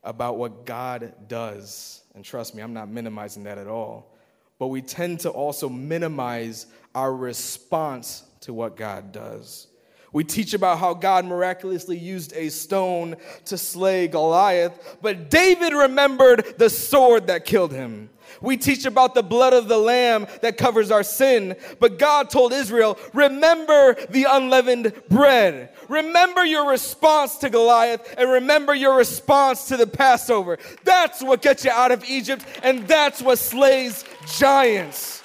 about 0.04 0.36
what 0.36 0.66
God 0.66 1.14
does, 1.28 2.02
and 2.14 2.24
trust 2.24 2.54
me, 2.54 2.62
I'm 2.62 2.74
not 2.74 2.88
minimizing 2.88 3.44
that 3.44 3.56
at 3.56 3.68
all, 3.68 4.14
but 4.62 4.68
we 4.68 4.80
tend 4.80 5.18
to 5.18 5.28
also 5.28 5.68
minimize 5.68 6.66
our 6.94 7.12
response 7.12 8.22
to 8.42 8.54
what 8.54 8.76
God 8.76 9.10
does. 9.10 9.66
We 10.12 10.24
teach 10.24 10.52
about 10.52 10.78
how 10.78 10.92
God 10.92 11.24
miraculously 11.24 11.96
used 11.96 12.34
a 12.34 12.50
stone 12.50 13.16
to 13.46 13.56
slay 13.56 14.08
Goliath, 14.08 14.96
but 15.00 15.30
David 15.30 15.72
remembered 15.72 16.54
the 16.58 16.68
sword 16.68 17.28
that 17.28 17.46
killed 17.46 17.72
him. 17.72 18.10
We 18.40 18.56
teach 18.56 18.84
about 18.84 19.14
the 19.14 19.22
blood 19.22 19.52
of 19.52 19.68
the 19.68 19.78
lamb 19.78 20.26
that 20.40 20.56
covers 20.56 20.90
our 20.90 21.02
sin, 21.02 21.56
but 21.80 21.98
God 21.98 22.30
told 22.30 22.52
Israel, 22.52 22.98
remember 23.12 23.94
the 24.10 24.26
unleavened 24.28 24.92
bread. 25.08 25.70
Remember 25.88 26.44
your 26.44 26.68
response 26.68 27.36
to 27.38 27.50
Goliath 27.50 28.14
and 28.18 28.30
remember 28.30 28.74
your 28.74 28.96
response 28.96 29.68
to 29.68 29.76
the 29.76 29.86
Passover. 29.86 30.58
That's 30.84 31.22
what 31.22 31.42
gets 31.42 31.64
you 31.64 31.70
out 31.70 31.92
of 31.92 32.04
Egypt 32.04 32.44
and 32.62 32.86
that's 32.86 33.22
what 33.22 33.38
slays 33.38 34.04
giants. 34.38 35.21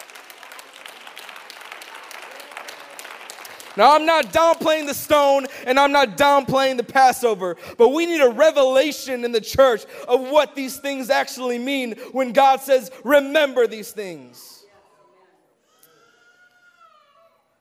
Now, 3.77 3.95
I'm 3.95 4.07
not 4.07 4.33
downplaying 4.33 4.87
the 4.87 4.95
stone 4.95 5.45
and 5.67 5.79
I'm 5.79 5.91
not 5.91 6.17
downplaying 6.17 6.77
the 6.77 6.83
Passover, 6.83 7.57
but 7.77 7.89
we 7.89 8.07
need 8.07 8.21
a 8.21 8.29
revelation 8.29 9.23
in 9.23 9.31
the 9.31 9.39
church 9.39 9.85
of 10.07 10.19
what 10.19 10.55
these 10.55 10.77
things 10.77 11.11
actually 11.11 11.59
mean 11.59 11.93
when 12.11 12.33
God 12.33 12.59
says, 12.59 12.89
remember 13.03 13.67
these 13.67 13.91
things. 13.91 14.65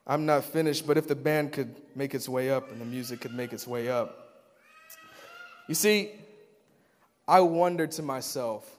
I'm 0.06 0.24
not 0.24 0.44
finished, 0.44 0.86
but 0.86 0.96
if 0.96 1.06
the 1.06 1.16
band 1.16 1.52
could 1.52 1.74
make 1.94 2.14
its 2.14 2.28
way 2.28 2.50
up 2.50 2.70
and 2.70 2.80
the 2.80 2.86
music 2.86 3.20
could 3.20 3.34
make 3.34 3.52
its 3.52 3.66
way 3.66 3.90
up. 3.90 4.46
You 5.68 5.74
see, 5.74 6.12
I 7.28 7.40
wondered 7.40 7.90
to 7.92 8.02
myself, 8.02 8.70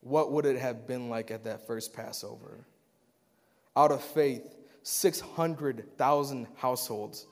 what 0.00 0.32
would 0.32 0.46
it 0.46 0.58
have 0.58 0.88
been 0.88 1.08
like 1.08 1.30
at 1.30 1.44
that 1.44 1.66
first 1.66 1.92
Passover? 1.92 2.64
Out 3.76 3.92
of 3.92 4.02
faith, 4.02 4.56
600,000 4.82 6.46
households 6.56 7.26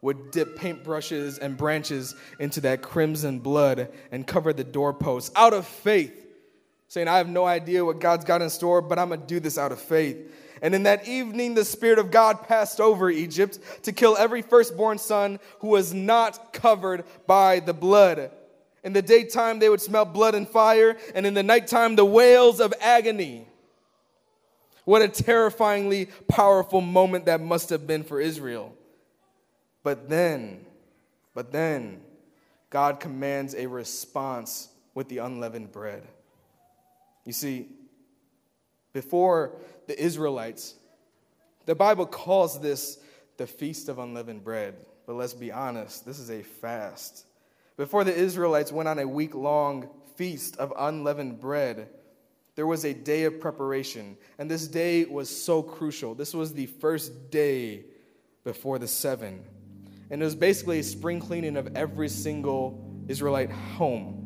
would 0.00 0.32
dip 0.32 0.58
paintbrushes 0.58 1.38
and 1.38 1.56
branches 1.56 2.14
into 2.40 2.60
that 2.62 2.82
crimson 2.82 3.38
blood 3.38 3.88
and 4.10 4.26
cover 4.26 4.52
the 4.52 4.64
doorposts 4.64 5.30
out 5.36 5.54
of 5.54 5.66
faith, 5.66 6.26
saying, 6.88 7.08
I 7.08 7.18
have 7.18 7.28
no 7.28 7.44
idea 7.46 7.84
what 7.84 8.00
God's 8.00 8.24
got 8.24 8.42
in 8.42 8.50
store, 8.50 8.82
but 8.82 8.98
I'm 8.98 9.08
going 9.08 9.20
to 9.20 9.26
do 9.26 9.38
this 9.40 9.58
out 9.58 9.70
of 9.72 9.80
faith. 9.80 10.18
And 10.60 10.74
in 10.74 10.84
that 10.84 11.08
evening, 11.08 11.54
the 11.54 11.64
Spirit 11.64 11.98
of 11.98 12.10
God 12.10 12.46
passed 12.46 12.80
over 12.80 13.10
Egypt 13.10 13.58
to 13.82 13.92
kill 13.92 14.16
every 14.16 14.42
firstborn 14.42 14.98
son 14.98 15.40
who 15.60 15.68
was 15.68 15.94
not 15.94 16.52
covered 16.52 17.04
by 17.26 17.60
the 17.60 17.74
blood. 17.74 18.30
In 18.84 18.92
the 18.92 19.02
daytime, 19.02 19.58
they 19.58 19.68
would 19.68 19.80
smell 19.80 20.04
blood 20.04 20.34
and 20.34 20.48
fire, 20.48 20.96
and 21.14 21.26
in 21.26 21.34
the 21.34 21.42
nighttime, 21.42 21.94
the 21.94 22.04
wails 22.04 22.60
of 22.60 22.74
agony. 22.80 23.46
What 24.84 25.02
a 25.02 25.08
terrifyingly 25.08 26.08
powerful 26.28 26.80
moment 26.80 27.26
that 27.26 27.40
must 27.40 27.70
have 27.70 27.86
been 27.86 28.02
for 28.02 28.20
Israel. 28.20 28.74
But 29.82 30.08
then, 30.08 30.64
but 31.34 31.52
then, 31.52 32.00
God 32.70 33.00
commands 33.00 33.54
a 33.54 33.66
response 33.66 34.68
with 34.94 35.08
the 35.08 35.18
unleavened 35.18 35.72
bread. 35.72 36.02
You 37.24 37.32
see, 37.32 37.68
before 38.92 39.52
the 39.86 40.00
Israelites, 40.00 40.74
the 41.66 41.74
Bible 41.74 42.06
calls 42.06 42.60
this 42.60 42.98
the 43.36 43.46
Feast 43.46 43.88
of 43.88 43.98
Unleavened 43.98 44.44
Bread. 44.44 44.74
But 45.06 45.14
let's 45.14 45.34
be 45.34 45.50
honest, 45.50 46.04
this 46.04 46.18
is 46.18 46.30
a 46.30 46.42
fast. 46.42 47.24
Before 47.76 48.04
the 48.04 48.14
Israelites 48.14 48.70
went 48.70 48.88
on 48.88 48.98
a 48.98 49.08
week 49.08 49.34
long 49.34 49.88
feast 50.16 50.56
of 50.58 50.72
unleavened 50.76 51.40
bread, 51.40 51.88
there 52.54 52.66
was 52.66 52.84
a 52.84 52.92
day 52.92 53.24
of 53.24 53.40
preparation, 53.40 54.16
and 54.38 54.50
this 54.50 54.66
day 54.66 55.04
was 55.04 55.34
so 55.34 55.62
crucial. 55.62 56.14
This 56.14 56.34
was 56.34 56.52
the 56.52 56.66
first 56.66 57.30
day 57.30 57.84
before 58.44 58.78
the 58.78 58.88
seven. 58.88 59.42
And 60.10 60.20
it 60.20 60.24
was 60.24 60.34
basically 60.34 60.78
a 60.78 60.82
spring 60.82 61.20
cleaning 61.20 61.56
of 61.56 61.74
every 61.76 62.08
single 62.08 62.84
Israelite 63.08 63.50
home. 63.50 64.18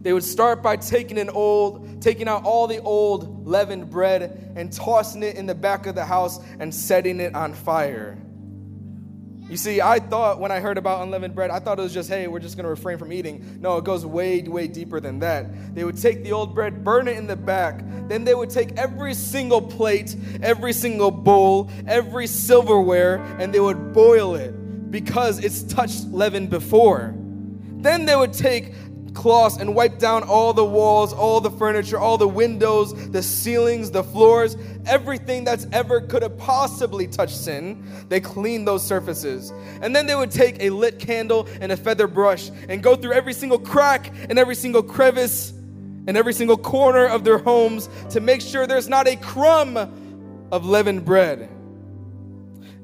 They 0.00 0.12
would 0.12 0.22
start 0.22 0.62
by 0.62 0.76
taking 0.76 1.18
an 1.18 1.28
old, 1.28 2.00
taking 2.00 2.28
out 2.28 2.44
all 2.44 2.68
the 2.68 2.78
old 2.78 3.46
leavened 3.46 3.90
bread 3.90 4.52
and 4.54 4.72
tossing 4.72 5.24
it 5.24 5.34
in 5.34 5.46
the 5.46 5.54
back 5.54 5.86
of 5.86 5.96
the 5.96 6.04
house 6.04 6.38
and 6.60 6.72
setting 6.72 7.18
it 7.18 7.34
on 7.34 7.52
fire. 7.52 8.16
You 9.48 9.56
see, 9.56 9.80
I 9.80 9.98
thought 9.98 10.40
when 10.40 10.52
I 10.52 10.60
heard 10.60 10.76
about 10.76 11.02
unleavened 11.02 11.34
bread, 11.34 11.50
I 11.50 11.58
thought 11.58 11.78
it 11.78 11.82
was 11.82 11.94
just, 11.94 12.10
hey, 12.10 12.28
we're 12.28 12.38
just 12.38 12.56
going 12.56 12.64
to 12.64 12.70
refrain 12.70 12.98
from 12.98 13.12
eating. 13.12 13.58
No, 13.62 13.78
it 13.78 13.84
goes 13.84 14.04
way, 14.04 14.42
way 14.42 14.66
deeper 14.66 15.00
than 15.00 15.20
that. 15.20 15.74
They 15.74 15.84
would 15.84 15.96
take 15.96 16.22
the 16.22 16.32
old 16.32 16.54
bread, 16.54 16.84
burn 16.84 17.08
it 17.08 17.16
in 17.16 17.26
the 17.26 17.36
back. 17.36 17.82
Then 18.08 18.24
they 18.24 18.34
would 18.34 18.50
take 18.50 18.76
every 18.76 19.14
single 19.14 19.62
plate, 19.62 20.14
every 20.42 20.74
single 20.74 21.10
bowl, 21.10 21.70
every 21.86 22.26
silverware, 22.26 23.16
and 23.38 23.54
they 23.54 23.60
would 23.60 23.94
boil 23.94 24.34
it 24.34 24.90
because 24.90 25.42
it's 25.42 25.62
touched 25.62 26.04
leaven 26.04 26.46
before. 26.46 27.14
Then 27.80 28.04
they 28.04 28.16
would 28.16 28.32
take 28.34 28.74
cloths 29.18 29.56
and 29.56 29.74
wipe 29.74 29.98
down 29.98 30.22
all 30.22 30.52
the 30.52 30.64
walls, 30.64 31.12
all 31.12 31.40
the 31.40 31.50
furniture, 31.50 31.98
all 31.98 32.16
the 32.16 32.28
windows, 32.28 32.94
the 33.10 33.20
ceilings, 33.20 33.90
the 33.90 34.04
floors, 34.04 34.56
everything 34.86 35.42
that's 35.42 35.66
ever 35.72 36.00
could 36.00 36.22
have 36.22 36.38
possibly 36.38 37.08
touched 37.08 37.36
sin. 37.36 37.84
They 38.08 38.20
cleaned 38.20 38.68
those 38.68 38.86
surfaces. 38.86 39.52
And 39.82 39.94
then 39.94 40.06
they 40.06 40.14
would 40.14 40.30
take 40.30 40.62
a 40.62 40.70
lit 40.70 41.00
candle 41.00 41.48
and 41.60 41.72
a 41.72 41.76
feather 41.76 42.06
brush 42.06 42.50
and 42.68 42.80
go 42.80 42.94
through 42.94 43.12
every 43.12 43.32
single 43.32 43.58
crack 43.58 44.12
and 44.30 44.38
every 44.38 44.54
single 44.54 44.84
crevice 44.84 45.50
and 46.06 46.16
every 46.16 46.32
single 46.32 46.56
corner 46.56 47.06
of 47.06 47.24
their 47.24 47.38
homes 47.38 47.88
to 48.10 48.20
make 48.20 48.40
sure 48.40 48.68
there's 48.68 48.88
not 48.88 49.08
a 49.08 49.16
crumb 49.16 49.76
of 50.52 50.64
leavened 50.64 51.04
bread. 51.04 51.50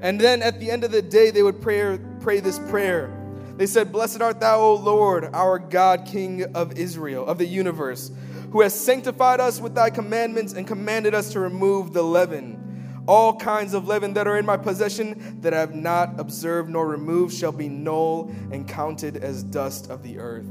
And 0.01 0.21
then 0.21 0.43
at 0.43 0.59
the 0.59 0.69
end 0.69 0.83
of 0.83 0.91
the 0.91 1.01
day, 1.01 1.31
they 1.31 1.45
would 1.45 1.63
pray, 1.63 1.97
pray 2.21 2.41
this 2.41 2.59
prayer. 2.59 3.24
They 3.57 3.67
said, 3.67 3.93
Blessed 3.93 4.21
art 4.21 4.41
thou, 4.41 4.61
O 4.61 4.75
Lord, 4.75 5.31
our 5.33 5.59
God, 5.59 6.07
King 6.07 6.45
of 6.55 6.77
Israel, 6.77 7.25
of 7.27 7.39
the 7.39 7.47
universe, 7.47 8.11
who 8.51 8.63
has 8.63 8.75
sanctified 8.75 9.41
us 9.41 9.61
with 9.61 9.75
thy 9.75 9.91
commandments 9.91 10.55
and 10.55 10.67
commanded 10.67 11.15
us 11.15 11.33
to 11.33 11.41
remove 11.41 11.93
the 11.93 12.03
leaven. 12.03 13.03
All 13.07 13.37
kinds 13.37 13.75
of 13.75 13.87
leaven 13.87 14.15
that 14.15 14.27
are 14.27 14.39
in 14.39 14.47
my 14.47 14.57
possession 14.57 15.41
that 15.43 15.55
I 15.55 15.61
have 15.61 15.75
not 15.75 16.19
observed 16.19 16.71
nor 16.71 16.89
removed 16.89 17.35
shall 17.35 17.53
be 17.53 17.69
null 17.69 18.35
and 18.51 18.67
counted 18.67 19.19
as 19.19 19.43
dust 19.45 19.91
of 19.91 20.03
the 20.03 20.19
earth. 20.19 20.49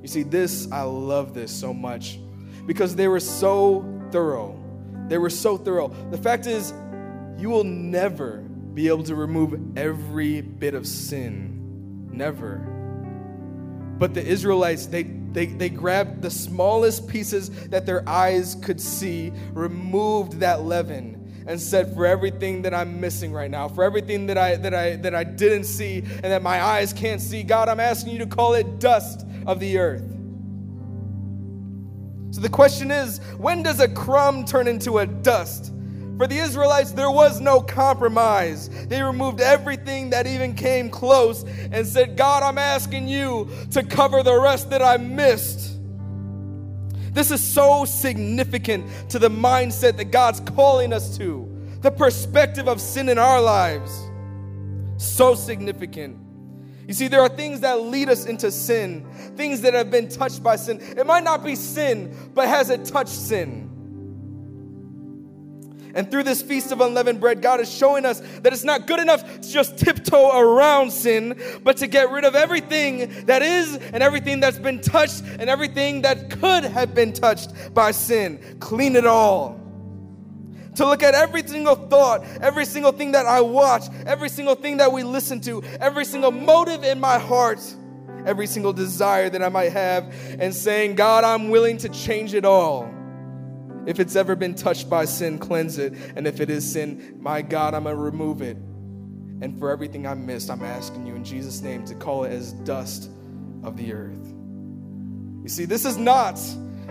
You 0.00 0.08
see, 0.08 0.22
this, 0.22 0.70
I 0.72 0.82
love 0.82 1.34
this 1.34 1.50
so 1.50 1.74
much 1.74 2.20
because 2.64 2.96
they 2.96 3.08
were 3.08 3.20
so 3.20 3.84
thorough. 4.12 4.58
They 5.08 5.18
were 5.18 5.30
so 5.30 5.56
thorough. 5.58 5.88
The 6.10 6.18
fact 6.18 6.46
is, 6.46 6.72
you 7.36 7.50
will 7.50 7.64
never 7.64 8.38
be 8.72 8.88
able 8.88 9.02
to 9.04 9.14
remove 9.14 9.76
every 9.76 10.40
bit 10.40 10.74
of 10.74 10.86
sin. 10.86 11.59
Never. 12.10 12.58
But 13.98 14.14
the 14.14 14.24
Israelites, 14.24 14.86
they, 14.86 15.02
they, 15.02 15.46
they 15.46 15.68
grabbed 15.68 16.22
the 16.22 16.30
smallest 16.30 17.06
pieces 17.06 17.50
that 17.68 17.86
their 17.86 18.08
eyes 18.08 18.56
could 18.62 18.80
see, 18.80 19.32
removed 19.52 20.40
that 20.40 20.62
leaven, 20.62 21.44
and 21.46 21.60
said, 21.60 21.94
For 21.94 22.06
everything 22.06 22.62
that 22.62 22.74
I'm 22.74 23.00
missing 23.00 23.32
right 23.32 23.50
now, 23.50 23.68
for 23.68 23.84
everything 23.84 24.26
that 24.26 24.38
I, 24.38 24.56
that, 24.56 24.74
I, 24.74 24.96
that 24.96 25.14
I 25.14 25.24
didn't 25.24 25.64
see 25.64 25.98
and 25.98 26.24
that 26.24 26.42
my 26.42 26.62
eyes 26.62 26.92
can't 26.92 27.20
see, 27.20 27.42
God, 27.42 27.68
I'm 27.68 27.80
asking 27.80 28.12
you 28.12 28.18
to 28.20 28.26
call 28.26 28.54
it 28.54 28.78
dust 28.78 29.26
of 29.46 29.60
the 29.60 29.78
earth. 29.78 30.16
So 32.32 32.40
the 32.40 32.48
question 32.48 32.90
is 32.90 33.18
when 33.38 33.62
does 33.62 33.80
a 33.80 33.88
crumb 33.88 34.44
turn 34.44 34.68
into 34.68 34.98
a 34.98 35.06
dust? 35.06 35.72
For 36.20 36.26
the 36.26 36.36
Israelites, 36.36 36.92
there 36.92 37.10
was 37.10 37.40
no 37.40 37.62
compromise. 37.62 38.68
They 38.88 39.02
removed 39.02 39.40
everything 39.40 40.10
that 40.10 40.26
even 40.26 40.52
came 40.52 40.90
close 40.90 41.44
and 41.72 41.86
said, 41.86 42.18
God, 42.18 42.42
I'm 42.42 42.58
asking 42.58 43.08
you 43.08 43.48
to 43.70 43.82
cover 43.82 44.22
the 44.22 44.38
rest 44.38 44.68
that 44.68 44.82
I 44.82 44.98
missed. 44.98 45.78
This 47.14 47.30
is 47.30 47.42
so 47.42 47.86
significant 47.86 48.86
to 49.08 49.18
the 49.18 49.30
mindset 49.30 49.96
that 49.96 50.10
God's 50.10 50.40
calling 50.40 50.92
us 50.92 51.16
to, 51.16 51.50
the 51.80 51.90
perspective 51.90 52.68
of 52.68 52.82
sin 52.82 53.08
in 53.08 53.16
our 53.16 53.40
lives. 53.40 53.90
So 54.98 55.34
significant. 55.34 56.18
You 56.86 56.92
see, 56.92 57.08
there 57.08 57.22
are 57.22 57.30
things 57.30 57.60
that 57.60 57.80
lead 57.80 58.10
us 58.10 58.26
into 58.26 58.50
sin, 58.50 59.06
things 59.36 59.62
that 59.62 59.72
have 59.72 59.90
been 59.90 60.10
touched 60.10 60.42
by 60.42 60.56
sin. 60.56 60.82
It 60.82 61.06
might 61.06 61.24
not 61.24 61.42
be 61.42 61.54
sin, 61.54 62.14
but 62.34 62.46
has 62.46 62.68
it 62.68 62.84
touched 62.84 63.08
sin? 63.08 63.69
And 65.94 66.10
through 66.10 66.24
this 66.24 66.42
feast 66.42 66.72
of 66.72 66.80
unleavened 66.80 67.20
bread, 67.20 67.42
God 67.42 67.60
is 67.60 67.72
showing 67.72 68.04
us 68.04 68.20
that 68.42 68.52
it's 68.52 68.64
not 68.64 68.86
good 68.86 69.00
enough 69.00 69.22
to 69.40 69.50
just 69.50 69.78
tiptoe 69.78 70.38
around 70.38 70.90
sin, 70.90 71.40
but 71.62 71.76
to 71.78 71.86
get 71.86 72.10
rid 72.10 72.24
of 72.24 72.34
everything 72.34 73.26
that 73.26 73.42
is 73.42 73.76
and 73.76 74.02
everything 74.02 74.40
that's 74.40 74.58
been 74.58 74.80
touched 74.80 75.22
and 75.38 75.50
everything 75.50 76.02
that 76.02 76.30
could 76.30 76.64
have 76.64 76.94
been 76.94 77.12
touched 77.12 77.74
by 77.74 77.90
sin. 77.90 78.40
Clean 78.60 78.96
it 78.96 79.06
all. 79.06 79.60
To 80.76 80.86
look 80.86 81.02
at 81.02 81.14
every 81.14 81.42
single 81.46 81.74
thought, 81.74 82.24
every 82.40 82.64
single 82.64 82.92
thing 82.92 83.12
that 83.12 83.26
I 83.26 83.40
watch, 83.40 83.84
every 84.06 84.28
single 84.28 84.54
thing 84.54 84.76
that 84.78 84.92
we 84.92 85.02
listen 85.02 85.40
to, 85.42 85.62
every 85.80 86.04
single 86.04 86.30
motive 86.30 86.84
in 86.84 87.00
my 87.00 87.18
heart, 87.18 87.60
every 88.24 88.46
single 88.46 88.72
desire 88.72 89.28
that 89.28 89.42
I 89.42 89.48
might 89.48 89.72
have, 89.72 90.14
and 90.38 90.54
saying, 90.54 90.94
God, 90.94 91.24
I'm 91.24 91.50
willing 91.50 91.76
to 91.78 91.88
change 91.88 92.34
it 92.34 92.44
all. 92.44 92.88
If 93.86 93.98
it's 93.98 94.16
ever 94.16 94.36
been 94.36 94.54
touched 94.54 94.90
by 94.90 95.04
sin, 95.04 95.38
cleanse 95.38 95.78
it. 95.78 95.94
And 96.16 96.26
if 96.26 96.40
it 96.40 96.50
is 96.50 96.70
sin, 96.70 97.18
my 97.20 97.42
God, 97.42 97.74
I'm 97.74 97.84
going 97.84 97.96
to 97.96 98.00
remove 98.00 98.42
it. 98.42 98.56
And 99.42 99.58
for 99.58 99.70
everything 99.70 100.06
I 100.06 100.14
missed, 100.14 100.50
I'm 100.50 100.62
asking 100.62 101.06
you 101.06 101.14
in 101.14 101.24
Jesus' 101.24 101.62
name 101.62 101.84
to 101.86 101.94
call 101.94 102.24
it 102.24 102.32
as 102.32 102.52
dust 102.52 103.10
of 103.62 103.76
the 103.76 103.92
earth. 103.92 104.34
You 105.42 105.48
see, 105.48 105.64
this 105.64 105.84
is 105.86 105.96
not 105.96 106.38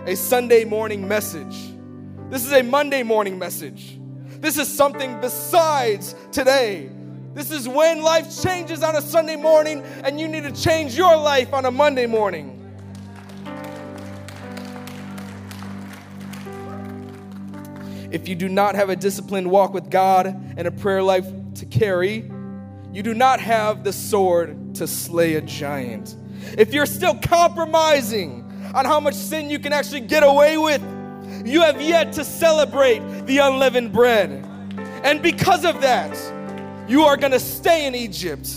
a 0.06 0.16
Sunday 0.16 0.64
morning 0.64 1.06
message, 1.06 1.56
this 2.28 2.44
is 2.44 2.52
a 2.52 2.62
Monday 2.62 3.02
morning 3.02 3.38
message. 3.38 3.98
This 4.40 4.56
is 4.56 4.68
something 4.68 5.20
besides 5.20 6.14
today. 6.32 6.90
This 7.34 7.50
is 7.50 7.68
when 7.68 8.02
life 8.02 8.42
changes 8.42 8.82
on 8.82 8.96
a 8.96 9.02
Sunday 9.02 9.36
morning, 9.36 9.82
and 10.02 10.18
you 10.18 10.26
need 10.26 10.44
to 10.44 10.52
change 10.52 10.96
your 10.96 11.16
life 11.16 11.52
on 11.52 11.66
a 11.66 11.70
Monday 11.70 12.06
morning. 12.06 12.59
If 18.10 18.28
you 18.28 18.34
do 18.34 18.48
not 18.48 18.74
have 18.74 18.90
a 18.90 18.96
disciplined 18.96 19.50
walk 19.50 19.72
with 19.72 19.90
God 19.90 20.26
and 20.26 20.66
a 20.66 20.70
prayer 20.70 21.02
life 21.02 21.26
to 21.54 21.66
carry, 21.66 22.30
you 22.92 23.02
do 23.02 23.14
not 23.14 23.40
have 23.40 23.84
the 23.84 23.92
sword 23.92 24.74
to 24.76 24.86
slay 24.86 25.34
a 25.34 25.40
giant. 25.40 26.16
If 26.58 26.72
you're 26.74 26.86
still 26.86 27.14
compromising 27.14 28.44
on 28.74 28.84
how 28.84 28.98
much 28.98 29.14
sin 29.14 29.48
you 29.50 29.58
can 29.58 29.72
actually 29.72 30.00
get 30.00 30.22
away 30.22 30.58
with, 30.58 30.82
you 31.46 31.60
have 31.62 31.80
yet 31.80 32.12
to 32.14 32.24
celebrate 32.24 32.98
the 33.26 33.38
unleavened 33.38 33.92
bread. 33.92 34.44
And 35.04 35.22
because 35.22 35.64
of 35.64 35.80
that, 35.82 36.16
you 36.88 37.02
are 37.02 37.16
going 37.16 37.32
to 37.32 37.40
stay 37.40 37.86
in 37.86 37.94
Egypt. 37.94 38.52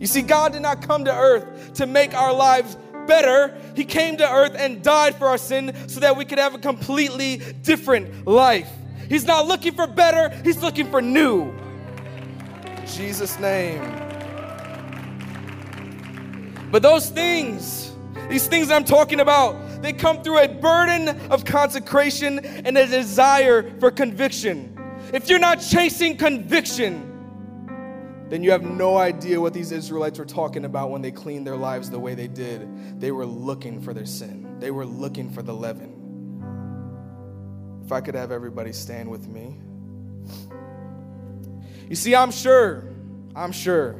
You 0.00 0.06
see, 0.06 0.22
God 0.22 0.52
did 0.52 0.62
not 0.62 0.82
come 0.82 1.04
to 1.04 1.14
earth 1.14 1.74
to 1.74 1.86
make 1.86 2.14
our 2.14 2.32
lives 2.32 2.76
better, 3.08 3.60
He 3.74 3.84
came 3.84 4.18
to 4.18 4.30
earth 4.30 4.54
and 4.56 4.80
died 4.84 5.16
for 5.16 5.26
our 5.26 5.38
sin 5.38 5.74
so 5.88 5.98
that 5.98 6.16
we 6.16 6.24
could 6.24 6.38
have 6.38 6.54
a 6.54 6.58
completely 6.58 7.38
different 7.62 8.24
life. 8.24 8.70
He's 9.08 9.24
not 9.24 9.48
looking 9.48 9.74
for 9.74 9.88
better, 9.88 10.28
He's 10.44 10.62
looking 10.62 10.88
for 10.88 11.02
new. 11.02 11.50
In 12.76 12.86
Jesus' 12.86 13.40
name. 13.40 13.82
But 16.70 16.82
those 16.82 17.08
things, 17.08 17.92
these 18.28 18.46
things 18.46 18.70
I'm 18.70 18.84
talking 18.84 19.20
about, 19.20 19.82
they 19.82 19.92
come 19.92 20.22
through 20.22 20.38
a 20.38 20.48
burden 20.48 21.08
of 21.30 21.44
consecration 21.44 22.40
and 22.40 22.76
a 22.76 22.86
desire 22.86 23.72
for 23.80 23.90
conviction. 23.90 24.74
If 25.12 25.30
you're 25.30 25.38
not 25.38 25.56
chasing 25.56 26.18
conviction, 26.18 27.07
then 28.28 28.42
you 28.42 28.50
have 28.50 28.62
no 28.62 28.96
idea 28.96 29.40
what 29.40 29.54
these 29.54 29.72
Israelites 29.72 30.18
were 30.18 30.24
talking 30.24 30.64
about 30.64 30.90
when 30.90 31.02
they 31.02 31.10
cleaned 31.10 31.46
their 31.46 31.56
lives 31.56 31.90
the 31.90 31.98
way 31.98 32.14
they 32.14 32.28
did. 32.28 33.00
They 33.00 33.10
were 33.10 33.26
looking 33.26 33.80
for 33.80 33.94
their 33.94 34.06
sin, 34.06 34.58
they 34.60 34.70
were 34.70 34.86
looking 34.86 35.30
for 35.30 35.42
the 35.42 35.54
leaven. 35.54 35.94
If 37.84 37.92
I 37.92 38.00
could 38.00 38.14
have 38.14 38.30
everybody 38.32 38.72
stand 38.72 39.10
with 39.10 39.26
me. 39.26 39.56
You 41.88 41.96
see, 41.96 42.14
I'm 42.14 42.30
sure, 42.30 42.84
I'm 43.34 43.52
sure 43.52 43.96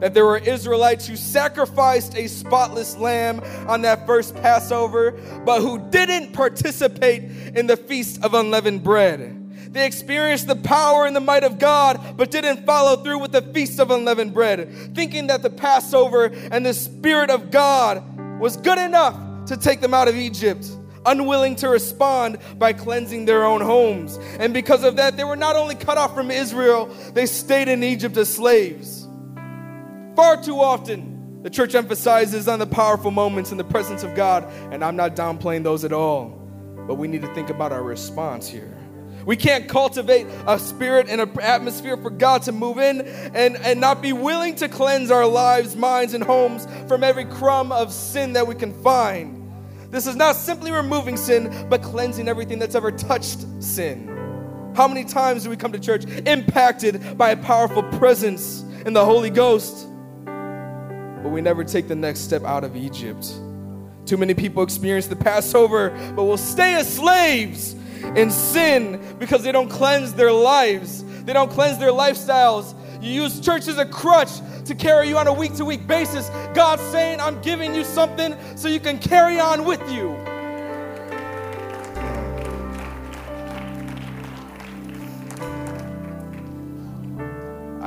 that 0.00 0.14
there 0.14 0.24
were 0.24 0.38
Israelites 0.38 1.06
who 1.06 1.16
sacrificed 1.16 2.16
a 2.16 2.28
spotless 2.28 2.96
lamb 2.96 3.40
on 3.68 3.82
that 3.82 4.06
first 4.06 4.34
Passover, 4.36 5.12
but 5.44 5.60
who 5.60 5.78
didn't 5.90 6.32
participate 6.32 7.24
in 7.54 7.66
the 7.66 7.76
feast 7.76 8.24
of 8.24 8.34
unleavened 8.34 8.82
bread. 8.82 9.37
They 9.70 9.86
experienced 9.86 10.46
the 10.46 10.56
power 10.56 11.06
and 11.06 11.14
the 11.14 11.20
might 11.20 11.44
of 11.44 11.58
God, 11.58 12.16
but 12.16 12.30
didn't 12.30 12.64
follow 12.64 13.02
through 13.02 13.18
with 13.18 13.32
the 13.32 13.42
feast 13.42 13.78
of 13.78 13.90
unleavened 13.90 14.34
bread, 14.34 14.94
thinking 14.94 15.28
that 15.28 15.42
the 15.42 15.50
Passover 15.50 16.24
and 16.50 16.64
the 16.64 16.74
Spirit 16.74 17.30
of 17.30 17.50
God 17.50 18.02
was 18.40 18.56
good 18.56 18.78
enough 18.78 19.46
to 19.46 19.56
take 19.56 19.80
them 19.80 19.94
out 19.94 20.08
of 20.08 20.16
Egypt 20.16 20.66
unwilling 21.06 21.56
to 21.56 21.68
respond 21.68 22.38
by 22.58 22.72
cleansing 22.72 23.24
their 23.24 23.44
own 23.44 23.60
homes. 23.60 24.18
And 24.38 24.52
because 24.52 24.84
of 24.84 24.96
that, 24.96 25.16
they 25.16 25.24
were 25.24 25.36
not 25.36 25.56
only 25.56 25.74
cut 25.74 25.98
off 25.98 26.14
from 26.14 26.30
Israel, 26.30 26.86
they 27.14 27.26
stayed 27.26 27.68
in 27.68 27.82
Egypt 27.82 28.16
as 28.16 28.32
slaves. 28.32 29.08
Far 30.14 30.42
too 30.42 30.60
often, 30.60 31.42
the 31.42 31.50
church 31.50 31.74
emphasizes 31.74 32.48
on 32.48 32.58
the 32.58 32.66
powerful 32.66 33.10
moments 33.10 33.52
in 33.52 33.58
the 33.58 33.64
presence 33.64 34.02
of 34.02 34.14
God, 34.14 34.44
and 34.72 34.84
I'm 34.84 34.96
not 34.96 35.14
downplaying 35.16 35.62
those 35.62 35.84
at 35.84 35.92
all. 35.92 36.30
But 36.86 36.96
we 36.96 37.08
need 37.08 37.22
to 37.22 37.34
think 37.34 37.50
about 37.50 37.72
our 37.72 37.82
response 37.82 38.48
here. 38.48 38.77
We 39.24 39.36
can't 39.36 39.68
cultivate 39.68 40.26
a 40.46 40.58
spirit 40.58 41.08
and 41.08 41.20
an 41.20 41.38
atmosphere 41.40 41.96
for 41.96 42.10
God 42.10 42.42
to 42.42 42.52
move 42.52 42.78
in 42.78 43.02
and, 43.02 43.56
and 43.56 43.80
not 43.80 44.00
be 44.00 44.12
willing 44.12 44.54
to 44.56 44.68
cleanse 44.68 45.10
our 45.10 45.26
lives, 45.26 45.76
minds, 45.76 46.14
and 46.14 46.24
homes 46.24 46.66
from 46.86 47.04
every 47.04 47.24
crumb 47.24 47.72
of 47.72 47.92
sin 47.92 48.32
that 48.34 48.46
we 48.46 48.54
can 48.54 48.72
find. 48.82 49.34
This 49.90 50.06
is 50.06 50.16
not 50.16 50.36
simply 50.36 50.70
removing 50.70 51.16
sin, 51.16 51.66
but 51.68 51.82
cleansing 51.82 52.28
everything 52.28 52.58
that's 52.58 52.74
ever 52.74 52.90
touched 52.90 53.46
sin. 53.62 54.06
How 54.74 54.86
many 54.86 55.04
times 55.04 55.44
do 55.44 55.50
we 55.50 55.56
come 55.56 55.72
to 55.72 55.80
church 55.80 56.04
impacted 56.26 57.18
by 57.18 57.30
a 57.30 57.36
powerful 57.36 57.82
presence 57.82 58.62
in 58.86 58.92
the 58.92 59.04
Holy 59.04 59.30
Ghost? 59.30 59.88
But 60.24 61.30
we 61.30 61.40
never 61.40 61.64
take 61.64 61.88
the 61.88 61.96
next 61.96 62.20
step 62.20 62.44
out 62.44 62.64
of 62.64 62.76
Egypt. 62.76 63.26
Too 64.04 64.16
many 64.16 64.34
people 64.34 64.62
experience 64.62 65.06
the 65.06 65.16
Passover, 65.16 65.90
but 66.14 66.24
will 66.24 66.36
stay 66.36 66.74
as 66.74 66.94
slaves 66.94 67.74
in 68.16 68.30
sin 68.30 69.16
because 69.18 69.42
they 69.42 69.52
don't 69.52 69.68
cleanse 69.68 70.14
their 70.14 70.32
lives, 70.32 71.04
they 71.24 71.32
don't 71.32 71.50
cleanse 71.50 71.78
their 71.78 71.92
lifestyles. 71.92 72.74
You 73.02 73.22
use 73.22 73.38
church 73.40 73.68
as 73.68 73.78
a 73.78 73.86
crutch 73.86 74.40
to 74.64 74.74
carry 74.74 75.08
you 75.08 75.18
on 75.18 75.28
a 75.28 75.32
week 75.32 75.54
to 75.56 75.64
week 75.64 75.86
basis. 75.86 76.28
God's 76.52 76.82
saying, 76.90 77.20
I'm 77.20 77.40
giving 77.42 77.74
you 77.74 77.84
something 77.84 78.36
so 78.56 78.68
you 78.68 78.80
can 78.80 78.98
carry 78.98 79.38
on 79.38 79.64
with 79.64 79.80
you. 79.90 80.16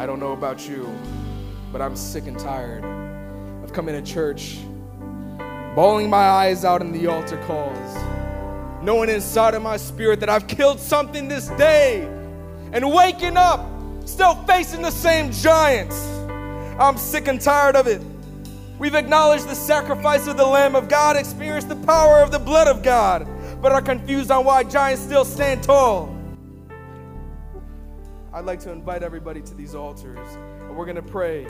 I 0.01 0.07
don't 0.07 0.19
know 0.19 0.31
about 0.31 0.67
you, 0.67 0.89
but 1.71 1.79
I'm 1.79 1.95
sick 1.95 2.25
and 2.25 2.39
tired 2.39 2.83
of 3.63 3.71
coming 3.71 3.93
to 3.93 4.01
church, 4.01 4.57
bawling 5.75 6.09
my 6.09 6.27
eyes 6.27 6.65
out 6.65 6.81
in 6.81 6.91
the 6.91 7.05
altar 7.05 7.37
calls, 7.45 7.95
knowing 8.83 9.09
inside 9.09 9.53
of 9.53 9.61
my 9.61 9.77
spirit 9.77 10.19
that 10.19 10.29
I've 10.29 10.47
killed 10.47 10.79
something 10.79 11.27
this 11.27 11.47
day, 11.49 12.01
and 12.73 12.91
waking 12.91 13.37
up 13.37 13.67
still 14.05 14.35
facing 14.45 14.81
the 14.81 14.91
same 14.91 15.31
giants. 15.31 16.07
I'm 16.79 16.97
sick 16.97 17.27
and 17.27 17.39
tired 17.39 17.75
of 17.75 17.87
it. 17.87 18.01
We've 18.79 18.95
acknowledged 18.95 19.47
the 19.47 19.55
sacrifice 19.55 20.25
of 20.27 20.37
the 20.37 20.45
Lamb 20.45 20.75
of 20.75 20.89
God, 20.89 21.15
experienced 21.15 21.69
the 21.69 21.75
power 21.75 22.21
of 22.21 22.31
the 22.31 22.39
blood 22.39 22.67
of 22.67 22.81
God, 22.81 23.27
but 23.61 23.71
are 23.71 23.81
confused 23.81 24.31
on 24.31 24.43
why 24.43 24.63
giants 24.63 25.03
still 25.03 25.23
stand 25.23 25.63
tall. 25.63 26.17
I'd 28.33 28.45
like 28.45 28.59
to 28.61 28.71
invite 28.71 29.03
everybody 29.03 29.41
to 29.41 29.53
these 29.53 29.75
altars, 29.75 30.27
and 30.61 30.75
we're 30.75 30.85
going 30.85 30.95
to 30.95 31.01
pray. 31.01 31.45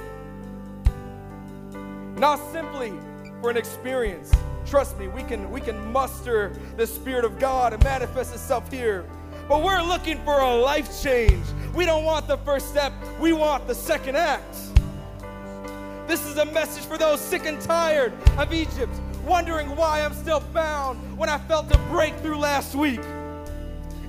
Not 2.17 2.39
simply 2.51 2.91
for 3.39 3.49
an 3.49 3.57
experience. 3.57 4.31
Trust 4.65 4.97
me, 4.97 5.07
we 5.07 5.23
can, 5.23 5.49
we 5.51 5.61
can 5.61 5.91
muster 5.91 6.51
the 6.77 6.87
Spirit 6.87 7.25
of 7.25 7.39
God 7.39 7.73
and 7.73 7.83
manifest 7.83 8.33
itself 8.33 8.71
here. 8.71 9.05
But 9.47 9.63
we're 9.63 9.81
looking 9.81 10.23
for 10.23 10.39
a 10.39 10.55
life 10.55 11.01
change. 11.01 11.45
We 11.73 11.85
don't 11.85 12.03
want 12.03 12.27
the 12.27 12.37
first 12.37 12.69
step, 12.69 12.93
we 13.19 13.33
want 13.33 13.67
the 13.67 13.75
second 13.75 14.15
act. 14.15 14.55
This 16.07 16.25
is 16.25 16.37
a 16.37 16.45
message 16.45 16.83
for 16.83 16.97
those 16.97 17.19
sick 17.19 17.45
and 17.45 17.59
tired 17.61 18.13
of 18.37 18.53
Egypt, 18.53 18.93
wondering 19.25 19.75
why 19.75 20.01
I'm 20.01 20.13
still 20.13 20.41
bound 20.53 21.17
when 21.17 21.29
I 21.29 21.37
felt 21.37 21.73
a 21.73 21.77
breakthrough 21.89 22.37
last 22.37 22.75
week. 22.75 23.01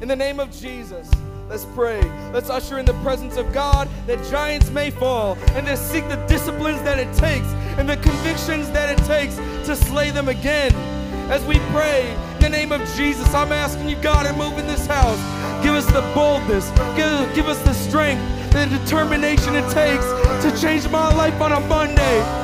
In 0.00 0.08
the 0.08 0.16
name 0.16 0.40
of 0.40 0.50
Jesus, 0.50 1.08
let's 1.48 1.64
pray. 1.64 2.02
Let's 2.32 2.50
usher 2.50 2.78
in 2.78 2.86
the 2.86 2.94
presence 3.04 3.36
of 3.36 3.52
God 3.52 3.88
that 4.06 4.18
giants 4.30 4.70
may 4.70 4.90
fall 4.90 5.38
and 5.50 5.64
to 5.66 5.76
seek 5.76 6.08
the 6.08 6.16
disciplines 6.26 6.82
that 6.82 6.98
it 6.98 7.12
takes 7.14 7.46
and 7.78 7.88
the 7.88 7.96
convictions 7.96 8.70
that 8.70 8.88
it 8.90 9.04
takes 9.04 9.36
to 9.66 9.76
slay 9.76 10.10
them 10.10 10.28
again. 10.28 10.72
As 11.30 11.44
we 11.44 11.58
pray 11.70 12.12
in 12.34 12.40
the 12.40 12.48
name 12.48 12.72
of 12.72 12.80
Jesus, 12.94 13.32
I'm 13.34 13.52
asking 13.52 13.88
you, 13.88 13.96
God, 13.96 14.24
to 14.24 14.32
move 14.34 14.58
in 14.58 14.66
this 14.66 14.86
house. 14.86 15.18
Give 15.62 15.74
us 15.74 15.86
the 15.86 16.02
boldness, 16.14 16.68
give, 16.96 17.34
give 17.34 17.48
us 17.48 17.60
the 17.62 17.72
strength, 17.72 18.22
the 18.52 18.66
determination 18.66 19.54
it 19.54 19.68
takes 19.72 20.06
to 20.42 20.60
change 20.60 20.88
my 20.88 21.14
life 21.14 21.40
on 21.40 21.52
a 21.52 21.60
Monday. 21.60 22.41